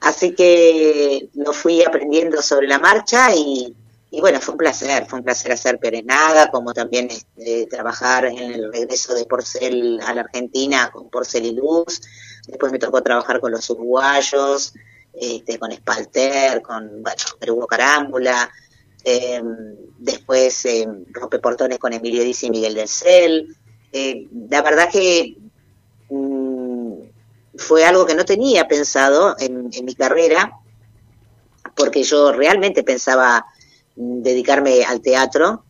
Así 0.05 0.35
que 0.35 1.31
lo 1.33 1.55
fui 1.55 1.83
aprendiendo 1.83 2.43
sobre 2.43 2.69
la 2.69 2.79
marcha 2.79 3.35
y, 3.35 3.75
bueno, 4.21 4.39
fue 4.39 4.53
un 4.53 4.59
placer, 4.59 5.07
fue 5.07 5.21
un 5.21 5.25
placer 5.25 5.51
hacer 5.51 5.79
Perenada, 5.79 6.51
como 6.51 6.75
también 6.75 7.09
este, 7.11 7.67
trabajar 7.67 8.27
en 8.27 8.39
el 8.39 8.71
regreso 8.71 9.15
de 9.15 9.25
Porcel 9.25 9.99
a 10.05 10.13
la 10.13 10.21
Argentina 10.21 10.91
con 10.93 11.09
Porcel 11.09 11.47
y 11.47 11.53
Luz. 11.53 12.03
Después 12.47 12.71
me 12.71 12.79
tocó 12.79 13.03
trabajar 13.03 13.41
con 13.41 13.51
los 13.51 13.71
uruguayos, 13.71 14.75
este, 15.15 15.59
con 15.59 15.73
Espalter, 15.73 16.61
con 16.61 17.03
bueno, 17.03 17.23
Perú 17.41 17.67
Carámbula. 17.67 18.51
Em, 19.05 19.75
después 19.99 20.67
eh, 20.67 20.87
Rompe 21.13 21.39
Portones 21.39 21.79
con 21.79 21.95
Emilio 21.95 22.23
Diz 22.23 22.43
y 22.43 22.51
Miguel 22.51 22.75
del 22.75 22.89
Cel. 22.89 23.57
Eh, 23.91 24.29
la 24.51 24.61
verdad 24.61 24.91
que 24.93 25.35
fue 27.57 27.85
algo 27.85 28.07
que 28.07 28.15
no 28.15 28.25
tenía 28.25 28.67
pensado 28.67 29.37
en, 29.39 29.71
mi 29.85 29.95
carrera, 29.95 30.53
porque 31.77 32.03
yo 32.03 32.33
realmente 32.33 32.83
pensaba 32.83 33.47
mm, 33.97 34.23
dedicarme 34.23 34.85
al 34.85 35.01
teatro. 35.01 35.65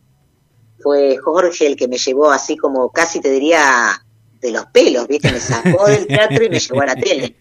Fue 0.79 1.17
Jorge 1.17 1.67
el 1.67 1.75
que 1.75 1.87
me 1.87 1.97
llevó 1.97 2.31
así 2.31 2.57
como 2.57 2.89
casi 2.91 3.19
te 3.21 3.29
diría 3.31 4.01
de 4.41 4.51
los 4.51 4.65
pelos, 4.67 5.07
¿viste? 5.07 5.31
Me 5.31 5.39
sacó 5.39 5.87
del 5.87 6.05
teatro 6.07 6.43
y 6.43 6.49
me 6.49 6.59
llevó 6.59 6.81
a 6.81 6.85
la 6.85 6.95
tele. 6.95 7.35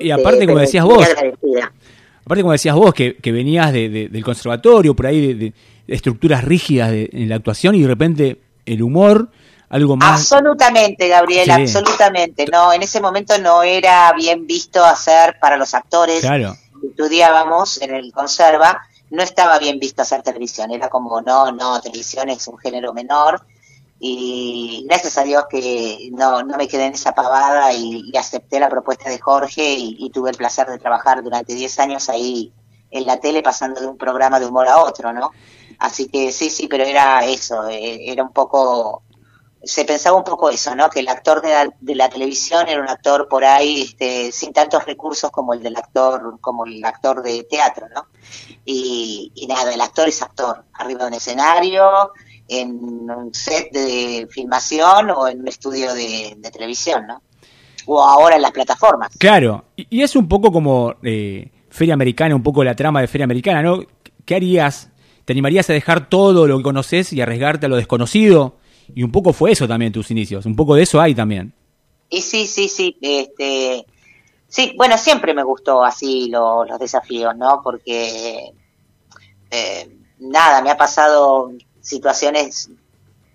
y 0.00 0.10
aparte, 0.10 0.38
este, 0.38 0.46
como 0.46 0.58
decías 0.58 0.84
vos, 0.84 1.06
aparte 2.24 2.42
como 2.42 2.52
decías 2.52 2.74
vos, 2.74 2.94
que, 2.94 3.16
venías 3.24 3.72
del 3.72 4.24
conservatorio, 4.24 4.94
por 4.94 5.06
ahí 5.06 5.34
de, 5.34 5.52
estructuras 5.86 6.42
rígidas 6.44 6.92
en 6.92 7.28
la 7.28 7.36
actuación 7.36 7.74
y 7.76 7.82
de 7.82 7.86
repente 7.86 8.40
el 8.64 8.82
humor 8.82 9.30
algo 9.68 9.96
más. 9.96 10.20
Absolutamente, 10.20 11.08
Gabriel, 11.08 11.50
absolutamente. 11.50 12.46
No, 12.46 12.72
en 12.72 12.82
ese 12.82 13.00
momento 13.00 13.38
no 13.38 13.62
era 13.62 14.12
bien 14.12 14.46
visto 14.46 14.84
hacer 14.84 15.38
para 15.40 15.56
los 15.56 15.74
actores. 15.74 16.20
Claro. 16.20 16.56
Estudiábamos 16.82 17.80
en 17.82 17.94
el 17.94 18.12
conserva, 18.12 18.82
no 19.10 19.22
estaba 19.22 19.58
bien 19.58 19.78
visto 19.78 20.02
hacer 20.02 20.22
televisión. 20.22 20.70
Era 20.70 20.88
como, 20.88 21.20
no, 21.20 21.50
no, 21.52 21.80
televisión 21.80 22.28
es 22.28 22.46
un 22.48 22.58
género 22.58 22.92
menor. 22.92 23.42
Y 23.98 24.84
gracias 24.86 25.16
a 25.16 25.24
Dios 25.24 25.44
que 25.48 26.10
no, 26.12 26.42
no 26.42 26.56
me 26.58 26.68
quedé 26.68 26.86
en 26.86 26.92
esa 26.92 27.12
pavada 27.12 27.72
y, 27.72 28.12
acepté 28.16 28.60
la 28.60 28.68
propuesta 28.68 29.08
de 29.08 29.18
Jorge 29.18 29.74
y, 29.78 30.10
tuve 30.10 30.30
el 30.30 30.36
placer 30.36 30.68
de 30.68 30.78
trabajar 30.78 31.22
durante 31.22 31.54
10 31.54 31.78
años 31.80 32.08
ahí 32.10 32.52
en 32.90 33.06
la 33.06 33.18
tele 33.18 33.42
pasando 33.42 33.80
de 33.80 33.86
un 33.86 33.96
programa 33.96 34.38
de 34.38 34.46
humor 34.46 34.68
a 34.68 34.78
otro, 34.78 35.12
¿no? 35.12 35.32
Así 35.78 36.08
que 36.08 36.30
sí, 36.30 36.50
sí, 36.50 36.68
pero 36.68 36.84
era 36.84 37.24
eso, 37.24 37.68
eh, 37.68 38.10
era 38.10 38.22
un 38.22 38.32
poco 38.32 39.02
se 39.66 39.84
pensaba 39.84 40.16
un 40.16 40.24
poco 40.24 40.48
eso, 40.48 40.74
¿no? 40.74 40.88
Que 40.88 41.00
el 41.00 41.08
actor 41.08 41.42
de 41.42 41.94
la, 41.94 42.08
televisión 42.08 42.68
era 42.68 42.80
un 42.80 42.88
actor 42.88 43.28
por 43.28 43.44
ahí 43.44 43.82
este, 43.82 44.30
sin 44.30 44.52
tantos 44.52 44.86
recursos 44.86 45.30
como 45.30 45.54
el 45.54 45.62
del 45.62 45.76
actor, 45.76 46.38
como 46.40 46.64
el 46.66 46.84
actor 46.84 47.22
de 47.22 47.44
teatro, 47.44 47.86
¿no? 47.94 48.06
Y, 48.64 49.32
nada, 49.48 49.74
el 49.74 49.80
actor 49.80 50.08
es 50.08 50.22
actor, 50.22 50.64
arriba 50.74 51.00
de 51.02 51.06
un 51.08 51.14
escenario, 51.14 52.12
en 52.48 52.70
un 53.10 53.34
set 53.34 53.72
de 53.72 54.28
filmación 54.30 55.10
o 55.10 55.26
en 55.26 55.40
un 55.40 55.48
estudio 55.48 55.94
de, 55.94 56.36
televisión, 56.52 57.06
¿no? 57.06 57.22
O 57.86 58.02
ahora 58.02 58.36
en 58.36 58.42
las 58.42 58.52
plataformas. 58.52 59.16
Claro, 59.18 59.64
y, 59.74 60.02
es 60.02 60.14
un 60.16 60.28
poco 60.28 60.52
como 60.52 60.94
eh, 61.02 61.50
Feria 61.70 61.94
Americana, 61.94 62.34
un 62.34 62.42
poco 62.42 62.62
la 62.62 62.76
trama 62.76 63.00
de 63.00 63.08
Feria 63.08 63.24
Americana, 63.24 63.62
¿no? 63.62 63.80
¿Qué 64.24 64.34
harías? 64.34 64.90
¿Te 65.24 65.32
animarías 65.32 65.68
a 65.70 65.72
dejar 65.72 66.08
todo 66.08 66.46
lo 66.46 66.56
que 66.56 66.62
conoces 66.62 67.12
y 67.12 67.20
arriesgarte 67.20 67.66
a 67.66 67.68
lo 67.68 67.76
desconocido? 67.76 68.56
Y 68.94 69.02
un 69.02 69.12
poco 69.12 69.32
fue 69.32 69.52
eso 69.52 69.66
también 69.66 69.92
tus 69.92 70.10
inicios, 70.10 70.46
un 70.46 70.56
poco 70.56 70.74
de 70.74 70.82
eso 70.82 71.00
hay 71.00 71.14
también. 71.14 71.52
Y 72.08 72.20
sí, 72.22 72.46
sí, 72.46 72.68
sí, 72.68 72.96
este, 73.00 73.84
sí, 74.48 74.74
bueno, 74.76 74.96
siempre 74.96 75.34
me 75.34 75.42
gustó 75.42 75.84
así 75.84 76.28
los 76.30 76.78
desafíos, 76.78 77.36
¿no? 77.36 77.60
Porque, 77.62 78.52
eh, 79.50 79.96
nada, 80.18 80.62
me 80.62 80.70
ha 80.70 80.76
pasado 80.76 81.52
situaciones 81.80 82.70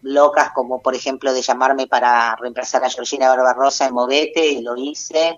locas 0.01 0.51
como 0.53 0.81
por 0.81 0.95
ejemplo 0.95 1.33
de 1.33 1.41
llamarme 1.41 1.87
para 1.87 2.35
reemplazar 2.35 2.83
a 2.83 2.89
Georgina 2.89 3.29
Barbarosa 3.29 3.87
en 3.87 3.93
Movete 3.93 4.47
y 4.47 4.61
lo 4.61 4.75
hice 4.75 5.37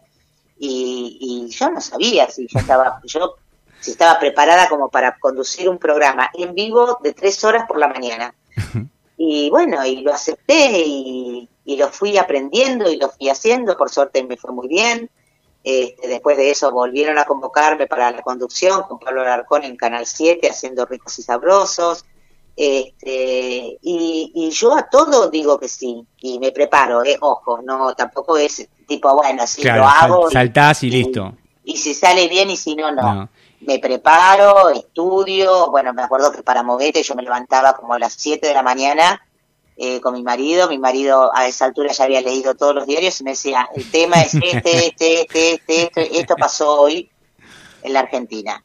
y, 0.57 1.17
y 1.19 1.51
yo 1.51 1.69
no 1.69 1.81
sabía 1.81 2.29
si 2.29 2.47
yo 2.47 2.59
estaba 2.59 3.01
yo 3.05 3.35
si 3.79 3.91
estaba 3.91 4.17
preparada 4.19 4.69
como 4.69 4.89
para 4.89 5.17
conducir 5.19 5.67
un 5.67 5.77
programa 5.77 6.29
en 6.33 6.55
vivo 6.55 6.99
de 7.03 7.13
tres 7.13 7.43
horas 7.43 7.65
por 7.67 7.77
la 7.77 7.89
mañana 7.89 8.33
y 9.25 9.49
bueno, 9.49 9.85
y 9.85 10.01
lo 10.01 10.13
acepté 10.13 10.83
y, 10.85 11.49
lo 11.65 11.87
fui 11.89 12.17
aprendiendo 12.17 12.91
y 12.91 12.97
lo 12.97 13.09
fui 13.09 13.29
haciendo, 13.29 13.77
por 13.77 13.89
suerte 13.89 14.23
me 14.23 14.35
fue 14.37 14.51
muy 14.51 14.67
bien. 14.67 15.09
Este, 15.63 16.09
después 16.09 16.35
de 16.35 16.51
eso 16.51 16.71
volvieron 16.71 17.17
a 17.17 17.23
convocarme 17.23 17.87
para 17.87 18.11
la 18.11 18.21
conducción 18.21 18.83
con 18.83 18.99
Pablo 18.99 19.21
Alarcón 19.21 19.63
en 19.63 19.77
Canal 19.77 20.05
7 20.05 20.49
haciendo 20.49 20.85
ricos 20.85 21.17
y 21.19 21.21
sabrosos. 21.21 22.05
Este, 22.55 23.79
y, 23.81 24.49
yo 24.51 24.75
a 24.75 24.89
todo 24.89 25.29
digo 25.29 25.57
que 25.57 25.69
sí, 25.69 26.05
y 26.19 26.37
me 26.37 26.51
preparo, 26.51 27.03
eh, 27.03 27.17
ojo, 27.21 27.61
no, 27.63 27.95
tampoco 27.95 28.37
es 28.37 28.67
tipo, 28.85 29.15
bueno, 29.15 29.47
si 29.47 29.63
lo 29.63 29.85
hago. 29.85 30.29
Saltás 30.29 30.83
y, 30.83 30.89
listo. 30.89 31.33
Y, 31.63 31.77
si 31.77 31.93
sale 31.93 32.27
bien 32.27 32.49
y 32.49 32.57
si 32.57 32.75
no, 32.75 32.91
no. 32.91 33.29
Me 33.65 33.79
preparo, 33.79 34.69
estudio, 34.69 35.69
bueno, 35.71 35.93
me 35.93 36.01
acuerdo 36.01 36.31
que 36.31 36.43
para 36.43 36.63
Movete 36.63 37.03
yo 37.03 37.15
me 37.15 37.23
levantaba 37.23 37.73
como 37.73 37.93
a 37.93 37.99
las 37.99 38.13
7 38.13 38.47
de 38.47 38.53
la 38.53 38.63
mañana 38.63 39.21
eh, 39.77 40.01
con 40.01 40.13
mi 40.13 40.23
marido. 40.23 40.69
Mi 40.69 40.77
marido 40.77 41.31
a 41.35 41.47
esa 41.47 41.65
altura 41.65 41.91
ya 41.91 42.03
había 42.03 42.21
leído 42.21 42.55
todos 42.55 42.75
los 42.75 42.85
diarios 42.85 43.19
y 43.21 43.23
me 43.23 43.31
decía, 43.31 43.67
el 43.75 43.89
tema 43.89 44.21
es 44.21 44.33
este, 44.35 44.87
este, 44.87 45.21
este, 45.21 45.53
este, 45.53 45.83
este 45.83 46.19
esto 46.19 46.35
pasó 46.35 46.81
hoy 46.81 47.09
en 47.81 47.93
la 47.93 48.01
Argentina. 48.01 48.63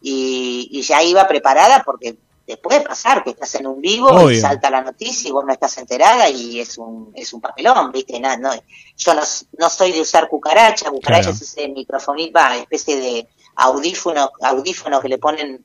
Y, 0.00 0.68
y 0.70 0.82
ya 0.82 1.02
iba 1.02 1.26
preparada 1.26 1.82
porque 1.84 2.16
te 2.46 2.56
puede 2.58 2.80
pasar 2.80 3.24
que 3.24 3.30
estás 3.30 3.56
en 3.56 3.66
un 3.66 3.80
vivo 3.80 4.30
y 4.30 4.38
salta 4.38 4.70
la 4.70 4.80
noticia 4.80 5.28
y 5.28 5.32
vos 5.32 5.44
no 5.44 5.52
estás 5.52 5.76
enterada 5.78 6.30
y 6.30 6.60
es 6.60 6.78
un, 6.78 7.10
es 7.16 7.32
un 7.32 7.40
papelón, 7.40 7.90
¿viste? 7.90 8.20
No, 8.20 8.36
no, 8.36 8.52
yo 8.96 9.14
no, 9.14 9.22
no 9.58 9.68
soy 9.68 9.90
de 9.90 10.00
usar 10.00 10.28
cucaracha, 10.28 10.90
cucaracha 10.90 11.30
es 11.30 11.42
ese 11.42 11.66
microfonito, 11.68 12.38
especie 12.60 12.96
de 13.00 13.28
audífono, 13.56 14.30
audífonos 14.40 15.00
que 15.00 15.08
le 15.08 15.18
ponen 15.18 15.64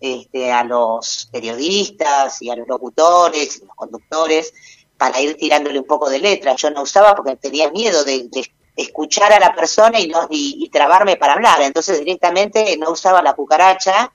este, 0.00 0.52
a 0.52 0.64
los 0.64 1.28
periodistas 1.32 2.42
y 2.42 2.50
a 2.50 2.56
los 2.56 2.68
locutores 2.68 3.58
y 3.58 3.66
los 3.66 3.74
conductores 3.74 4.52
para 4.96 5.20
ir 5.20 5.36
tirándole 5.36 5.78
un 5.78 5.86
poco 5.86 6.10
de 6.10 6.18
letra. 6.18 6.54
Yo 6.56 6.70
no 6.70 6.82
usaba 6.82 7.14
porque 7.14 7.36
tenía 7.36 7.70
miedo 7.70 8.04
de, 8.04 8.28
escuchar 8.76 9.32
a 9.32 9.40
la 9.40 9.54
persona 9.54 10.00
y, 10.00 10.08
no, 10.08 10.26
y 10.30 10.68
trabarme 10.70 11.16
para 11.16 11.34
hablar, 11.34 11.60
entonces 11.60 11.98
directamente 11.98 12.76
no 12.78 12.90
usaba 12.90 13.20
la 13.20 13.34
cucaracha 13.34 14.10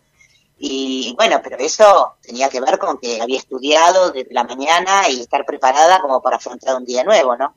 y 0.57 1.13
bueno, 1.17 1.41
pero 1.43 1.57
eso 1.57 2.15
tenía 2.21 2.49
que 2.49 2.61
ver 2.61 2.79
con 2.79 2.97
que 2.97 3.21
había 3.21 3.37
estudiado 3.37 4.11
desde 4.11 4.33
la 4.33 4.43
mañana 4.43 5.09
y 5.09 5.21
estar 5.21 5.45
preparada 5.45 5.99
como 5.99 6.21
para 6.21 6.37
afrontar 6.37 6.75
un 6.75 6.85
día 6.85 7.03
nuevo, 7.03 7.35
¿no? 7.35 7.53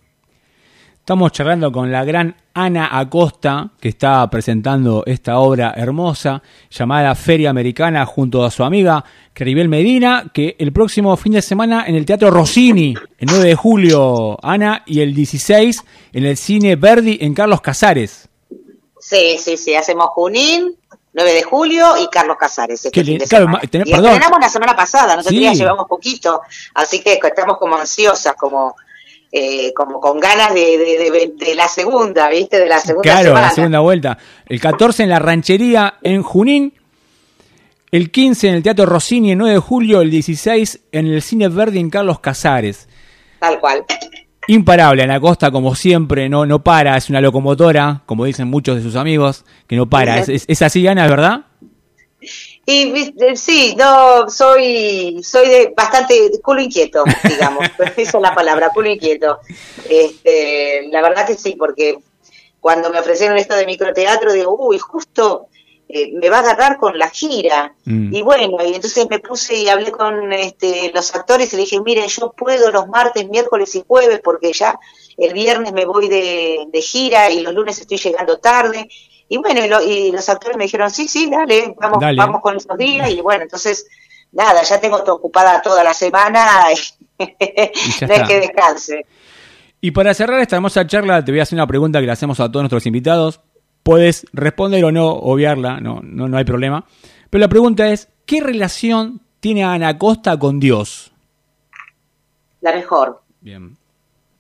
Estamos 0.98 1.32
charlando 1.32 1.70
con 1.70 1.90
la 1.92 2.04
gran 2.04 2.36
Ana 2.58 2.98
Acosta, 2.98 3.70
que 3.80 3.88
está 3.88 4.28
presentando 4.28 5.04
esta 5.06 5.38
obra 5.38 5.74
hermosa 5.76 6.42
llamada 6.68 7.14
Feria 7.14 7.50
Americana 7.50 8.04
junto 8.04 8.44
a 8.44 8.50
su 8.50 8.64
amiga 8.64 9.04
Claribel 9.32 9.68
Medina, 9.68 10.24
que 10.34 10.56
el 10.58 10.72
próximo 10.72 11.16
fin 11.16 11.34
de 11.34 11.42
semana 11.42 11.84
en 11.86 11.94
el 11.94 12.04
Teatro 12.04 12.32
Rossini, 12.32 12.94
el 13.18 13.28
9 13.30 13.44
de 13.44 13.54
julio, 13.54 14.36
Ana, 14.42 14.82
y 14.86 15.00
el 15.00 15.14
16 15.14 15.84
en 16.12 16.26
el 16.26 16.36
Cine 16.36 16.74
Verdi 16.74 17.18
en 17.20 17.32
Carlos 17.32 17.60
Casares. 17.60 18.28
Sí, 18.98 19.38
sí, 19.38 19.56
sí, 19.56 19.76
hacemos 19.76 20.06
Junín, 20.08 20.76
9 21.12 21.32
de 21.32 21.42
julio 21.44 21.96
y 21.96 22.08
Carlos 22.08 22.36
Casares. 22.38 22.84
Este 22.84 23.04
fin 23.04 23.18
de 23.18 23.24
y 23.84 23.92
estrenamos 23.92 24.40
la 24.40 24.48
semana 24.48 24.74
pasada, 24.74 25.14
nosotros 25.14 25.40
ya 25.40 25.52
llevamos 25.52 25.86
poquito, 25.86 26.42
así 26.74 27.00
que 27.02 27.20
estamos 27.22 27.56
como 27.56 27.76
ansiosas, 27.76 28.34
como 28.34 28.74
eh, 29.30 29.73
como 29.75 30.00
con 30.00 30.18
ganas 30.20 30.54
de, 30.54 30.78
de, 31.38 31.54
la 31.54 31.68
segunda, 31.68 32.28
¿viste? 32.28 32.58
De 32.58 32.66
la 32.66 32.80
segunda 32.80 33.02
Claro, 33.02 33.35
la 33.35 33.50
segunda 33.50 33.80
vuelta. 33.80 34.18
El 34.47 34.61
14 34.61 35.02
en 35.02 35.11
la 35.11 35.18
ranchería 35.18 35.94
en 36.02 36.23
Junín, 36.23 36.75
el 37.90 38.11
15 38.11 38.49
en 38.49 38.54
el 38.54 38.62
Teatro 38.62 38.87
Rossini 38.87 39.32
el 39.32 39.38
9 39.38 39.54
de 39.54 39.61
julio, 39.61 40.00
el 40.00 40.11
16 40.11 40.80
en 40.92 41.06
el 41.06 41.23
Cine 41.23 41.49
Verde 41.49 41.78
en 41.78 41.90
Carlos 41.90 42.20
Casares. 42.20 42.88
Tal 43.38 43.61
cual 43.61 43.85
imparable. 44.49 45.02
Ana 45.04 45.20
Costa, 45.20 45.52
como 45.52 45.76
siempre, 45.76 46.28
no, 46.28 46.44
no 46.44 46.64
para, 46.64 46.97
es 46.97 47.08
una 47.08 47.20
locomotora, 47.20 48.02
como 48.06 48.25
dicen 48.25 48.49
muchos 48.49 48.76
de 48.76 48.82
sus 48.82 48.97
amigos, 48.97 49.44
que 49.68 49.76
no 49.76 49.88
para. 49.88 50.18
¿Es, 50.18 50.62
así, 50.62 50.87
Ana, 50.88 51.06
verdad? 51.06 51.42
Y 52.70 53.14
sí, 53.34 53.75
no, 53.78 54.28
soy, 54.28 55.22
soy 55.22 55.48
de 55.48 55.72
bastante 55.74 56.31
culo 56.42 56.61
inquieto, 56.61 57.02
digamos, 57.24 57.64
esa 57.96 58.18
es 58.18 58.22
la 58.22 58.35
palabra, 58.35 58.68
culo 58.74 58.90
inquieto. 58.90 59.38
Este, 59.88 60.87
la 60.90 61.00
verdad 61.00 61.26
que 61.26 61.35
sí, 61.35 61.57
porque 61.59 61.98
cuando 62.61 62.90
me 62.90 63.00
ofrecieron 63.00 63.38
esto 63.38 63.57
de 63.57 63.64
microteatro, 63.64 64.35
digo, 64.35 64.54
uy, 64.54 64.78
justo 64.78 65.46
eh, 65.88 66.12
me 66.12 66.28
va 66.28 66.37
a 66.37 66.40
agarrar 66.40 66.76
con 66.76 66.98
la 66.98 67.09
gira. 67.09 67.74
Mm. 67.87 68.14
Y 68.14 68.20
bueno, 68.20 68.59
y 68.62 68.74
entonces 68.74 69.07
me 69.09 69.18
puse 69.18 69.57
y 69.57 69.70
hablé 69.70 69.90
con 69.90 70.31
este, 70.35 70.92
los 70.94 71.14
actores 71.14 71.50
y 71.54 71.57
le 71.57 71.62
dije, 71.62 71.81
miren, 71.81 72.09
yo 72.09 72.33
puedo 72.33 72.70
los 72.70 72.87
martes, 72.88 73.26
miércoles 73.31 73.74
y 73.76 73.85
jueves 73.88 74.20
porque 74.22 74.52
ya 74.52 74.78
el 75.16 75.33
viernes 75.33 75.72
me 75.72 75.87
voy 75.87 76.09
de, 76.09 76.83
gira 76.83 77.31
y 77.31 77.40
los 77.40 77.54
lunes 77.54 77.81
estoy 77.81 77.96
llegando 77.96 78.38
tarde. 78.38 78.90
Y 79.28 79.36
bueno, 79.36 79.80
y, 79.82 80.10
los 80.10 80.28
actores 80.28 80.56
me 80.56 80.64
dijeron, 80.64 80.90
sí, 80.90 81.06
sí, 81.06 81.28
dale, 81.30 81.74
vamos, 81.78 81.98
vamos 82.16 82.40
con 82.40 82.56
esos 82.56 82.76
días. 82.78 83.10
Y 83.10 83.20
bueno, 83.20 83.42
entonces, 83.42 83.86
nada, 84.32 84.62
ya 84.62 84.80
tengo 84.80 84.96
ocupada 84.96 85.60
toda 85.60 85.84
la 85.84 85.92
semana, 85.92 86.46
no 87.18 88.14
hay 88.14 88.24
que 88.26 88.40
descanse. 88.40 89.06
Y 89.80 89.90
para 89.90 90.14
cerrar 90.14 90.40
esta 90.40 90.56
hermosa 90.56 90.86
charla, 90.86 91.24
te 91.24 91.30
voy 91.30 91.40
a 91.40 91.44
hacer 91.44 91.56
una 91.56 91.66
pregunta 91.66 92.00
que 92.00 92.06
le 92.06 92.12
hacemos 92.12 92.40
a 92.40 92.50
todos 92.50 92.62
nuestros 92.62 92.86
invitados. 92.86 93.40
Puedes 93.82 94.26
responder 94.32 94.84
o 94.84 94.90
no, 94.90 95.12
obviarla, 95.12 95.80
no, 95.80 96.00
no, 96.02 96.26
no 96.28 96.36
hay 96.36 96.44
problema. 96.44 96.84
Pero 97.30 97.40
la 97.40 97.48
pregunta 97.48 97.88
es, 97.88 98.08
¿qué 98.26 98.40
relación 98.40 99.20
tiene 99.40 99.62
Ana 99.64 99.98
Costa 99.98 100.38
con 100.38 100.58
Dios? 100.58 101.12
La 102.60 102.72
mejor. 102.72 103.22
Bien. 103.40 103.76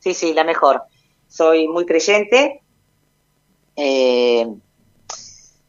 Sí, 0.00 0.14
sí, 0.14 0.34
la 0.34 0.44
mejor. 0.44 0.82
Soy 1.28 1.68
muy 1.68 1.86
creyente. 1.86 2.62
Eh, 3.76 4.46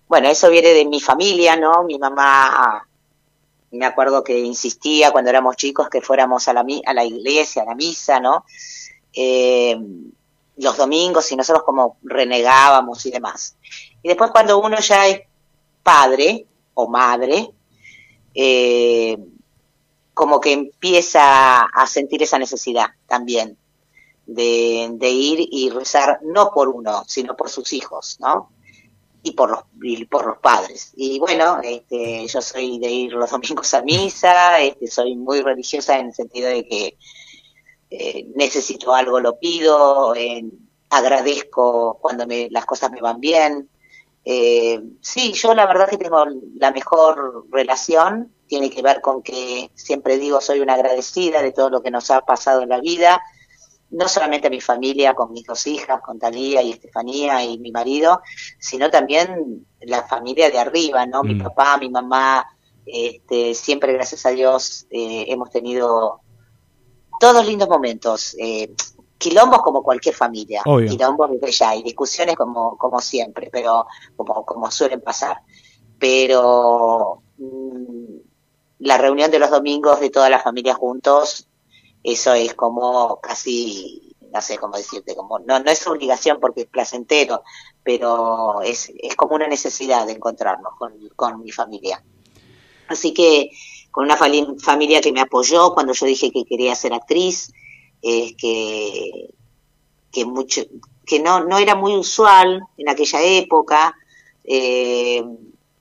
bueno, 0.10 0.28
eso 0.28 0.50
viene 0.50 0.70
de 0.70 0.86
mi 0.86 1.00
familia, 1.00 1.56
¿no? 1.56 1.84
Mi 1.84 2.00
mamá, 2.00 2.86
me 3.72 3.86
acuerdo 3.86 4.24
que 4.24 4.40
insistía 4.40 5.12
cuando 5.12 5.30
éramos 5.30 5.56
chicos 5.56 5.88
que 5.88 6.02
fuéramos 6.02 6.48
a 6.48 6.54
la, 6.54 6.66
a 6.86 6.94
la 6.96 7.06
iglesia, 7.06 7.62
a 7.62 7.66
la 7.66 7.76
misa, 7.76 8.20
¿no? 8.20 8.44
Eh, 9.14 9.78
los 10.58 10.78
domingos 10.78 11.32
y 11.32 11.36
nosotros 11.36 11.64
como 11.64 11.98
renegábamos 12.02 13.06
y 13.06 13.12
demás. 13.12 13.56
Y 14.02 14.08
después 14.08 14.32
cuando 14.32 14.60
uno 14.60 14.80
ya 14.80 15.08
es 15.08 15.22
padre 15.84 16.48
o 16.74 16.88
madre, 16.88 17.52
eh, 18.34 19.16
como 20.16 20.42
que 20.42 20.54
empieza 20.54 21.66
a 21.66 21.86
sentir 21.86 22.24
esa 22.24 22.40
necesidad 22.40 22.88
también 23.08 23.58
de, 24.26 25.10
ir 25.10 25.48
y 25.52 25.70
rezar 25.70 26.20
no 26.24 26.52
por 26.52 26.68
uno, 26.68 27.04
sino 27.08 27.36
por 27.36 27.50
sus 27.50 27.74
hijos, 27.74 28.18
¿no? 28.20 28.50
Y 29.22 29.32
por 29.32 29.50
los, 29.50 29.64
por 30.10 30.26
los 30.26 30.38
padres. 30.38 30.94
Y 30.96 31.20
bueno, 31.20 31.60
este, 31.62 32.26
yo 32.28 32.42
soy 32.42 32.80
de 32.80 32.90
ir 32.90 33.14
los 33.14 33.30
domingos 33.30 33.74
a 33.74 33.82
misa, 33.82 34.60
este, 34.62 34.88
soy 34.88 35.16
muy 35.16 35.42
religiosa 35.42 36.00
en 36.00 36.08
el 36.08 36.14
sentido 36.14 36.50
de 36.50 36.66
que 36.66 36.98
eh, 37.90 38.28
necesito 38.36 38.94
algo, 38.94 39.20
lo 39.20 39.40
pido, 39.40 40.16
eh, 40.16 40.44
agradezco 40.90 41.98
cuando 42.02 42.28
me, 42.28 42.50
las 42.50 42.66
cosas 42.66 42.92
me 42.92 43.02
van 43.02 43.20
bien. 43.20 43.70
Eh, 44.26 44.82
sí, 45.02 45.34
yo 45.34 45.54
la 45.54 45.66
verdad 45.66 45.90
que 45.90 45.98
tengo 45.98 46.24
la 46.56 46.72
mejor 46.72 47.46
relación, 47.52 48.32
tiene 48.48 48.70
que 48.70 48.82
ver 48.82 49.02
con 49.02 49.22
que 49.22 49.72
siempre 49.76 50.18
digo 50.18 50.42
soy 50.42 50.60
una 50.60 50.74
agradecida 50.74 51.42
de 51.42 51.52
todo 51.52 51.70
lo 51.70 51.82
que 51.82 51.92
nos 51.92 52.12
ha 52.12 52.22
pasado 52.22 52.62
en 52.62 52.70
la 52.70 52.80
vida, 52.80 53.22
no 53.92 54.08
solamente 54.08 54.48
a 54.48 54.52
mi 54.52 54.62
familia, 54.62 55.14
con 55.14 55.32
mis 55.32 55.46
dos 55.46 55.66
hijas, 55.68 56.02
con 56.02 56.20
Talía 56.20 56.62
y 56.62 56.72
Estefanía 56.72 57.44
y 57.44 57.58
mi 57.58 57.72
marido, 57.72 58.22
sino 58.60 58.90
también 58.90 59.66
la 59.82 60.04
familia 60.04 60.50
de 60.50 60.60
arriba, 60.60 61.06
¿no? 61.06 61.24
Mi 61.24 61.36
mm. 61.36 61.44
papá, 61.44 61.78
mi 61.78 61.90
mamá, 61.90 62.46
este, 62.86 63.54
siempre 63.56 63.94
gracias 63.94 64.26
a 64.26 64.30
Dios 64.30 64.86
hemos 64.90 65.50
tenido 65.50 66.22
todos 67.20 67.46
lindos 67.46 67.70
momentos. 67.70 68.36
Eh, 68.40 68.74
quilombos 69.20 69.62
como 69.62 69.84
cualquier 69.84 70.16
familia, 70.16 70.64
quilombos 70.64 71.30
ya, 71.52 71.76
y 71.76 71.84
discusiones 71.84 72.36
como, 72.36 72.78
como 72.78 73.02
siempre, 73.02 73.50
pero 73.52 73.86
como, 74.16 74.46
como 74.46 74.72
suelen 74.72 75.02
pasar. 75.02 75.42
Pero 76.00 77.22
mm, 77.38 78.16
la 78.80 78.98
reunión 78.98 79.30
de 79.30 79.40
los 79.40 79.52
domingos 79.52 80.00
de 80.00 80.10
toda 80.10 80.30
la 80.30 80.40
familia 80.40 80.74
juntos, 80.74 81.49
eso 82.04 82.34
es 82.34 82.54
como 82.54 83.20
casi, 83.22 84.16
no 84.34 84.42
sé 84.42 84.58
cómo 84.58 84.78
decirte, 84.78 85.16
como 85.16 85.40
no, 85.40 85.60
no 85.60 85.72
es 85.72 85.86
obligación 85.88 86.40
porque 86.40 86.62
es 86.62 86.68
placentero, 86.68 87.44
pero 87.84 88.62
es, 88.62 88.92
es 89.02 89.16
como 89.16 89.36
una 89.36 89.48
necesidad 89.48 90.06
de 90.06 90.14
encontrarnos 90.14 90.74
con, 90.78 90.94
con 91.16 91.42
mi 91.42 91.52
familia. 91.52 92.04
Así 92.88 93.14
que 93.14 93.52
con 93.92 94.06
una 94.06 94.18
familia 94.18 95.02
que 95.02 95.12
me 95.12 95.22
apoyó 95.22 95.74
cuando 95.74 95.94
yo 95.94 96.06
dije 96.06 96.32
que 96.32 96.46
quería 96.46 96.76
ser 96.76 96.94
actriz, 96.94 97.52
eh, 98.02 98.36
que, 98.36 99.34
que, 100.12 100.26
mucho, 100.26 100.62
que 101.06 101.20
no, 101.20 101.44
no 101.44 101.58
era 101.58 101.76
muy 101.76 101.96
usual 101.96 102.62
en 102.78 102.90
aquella 102.90 103.22
época, 103.22 103.96
eh, 104.44 105.24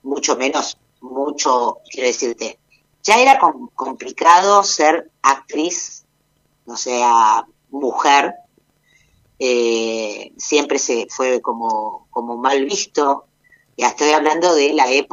mucho 0.03 0.37
menos, 0.37 0.79
mucho, 1.01 1.79
quiero 1.91 2.09
decirte, 2.09 2.59
ya 3.03 3.19
era 3.19 3.39
complicado 3.75 4.63
ser 4.65 5.11
actriz, 5.23 6.05
no 6.69 6.77
sea 6.77 7.47
mujer, 7.71 8.35
eh, 9.39 10.33
siempre 10.37 10.79
se 10.79 11.07
fue 11.09 11.41
como, 11.41 12.07
como 12.11 12.37
mal 12.37 12.63
visto. 12.67 13.25
Ya 13.79 13.89
estoy 13.89 14.11
hablando 14.11 14.55
de 14.55 14.75
la 14.75 14.91
época 14.91 15.09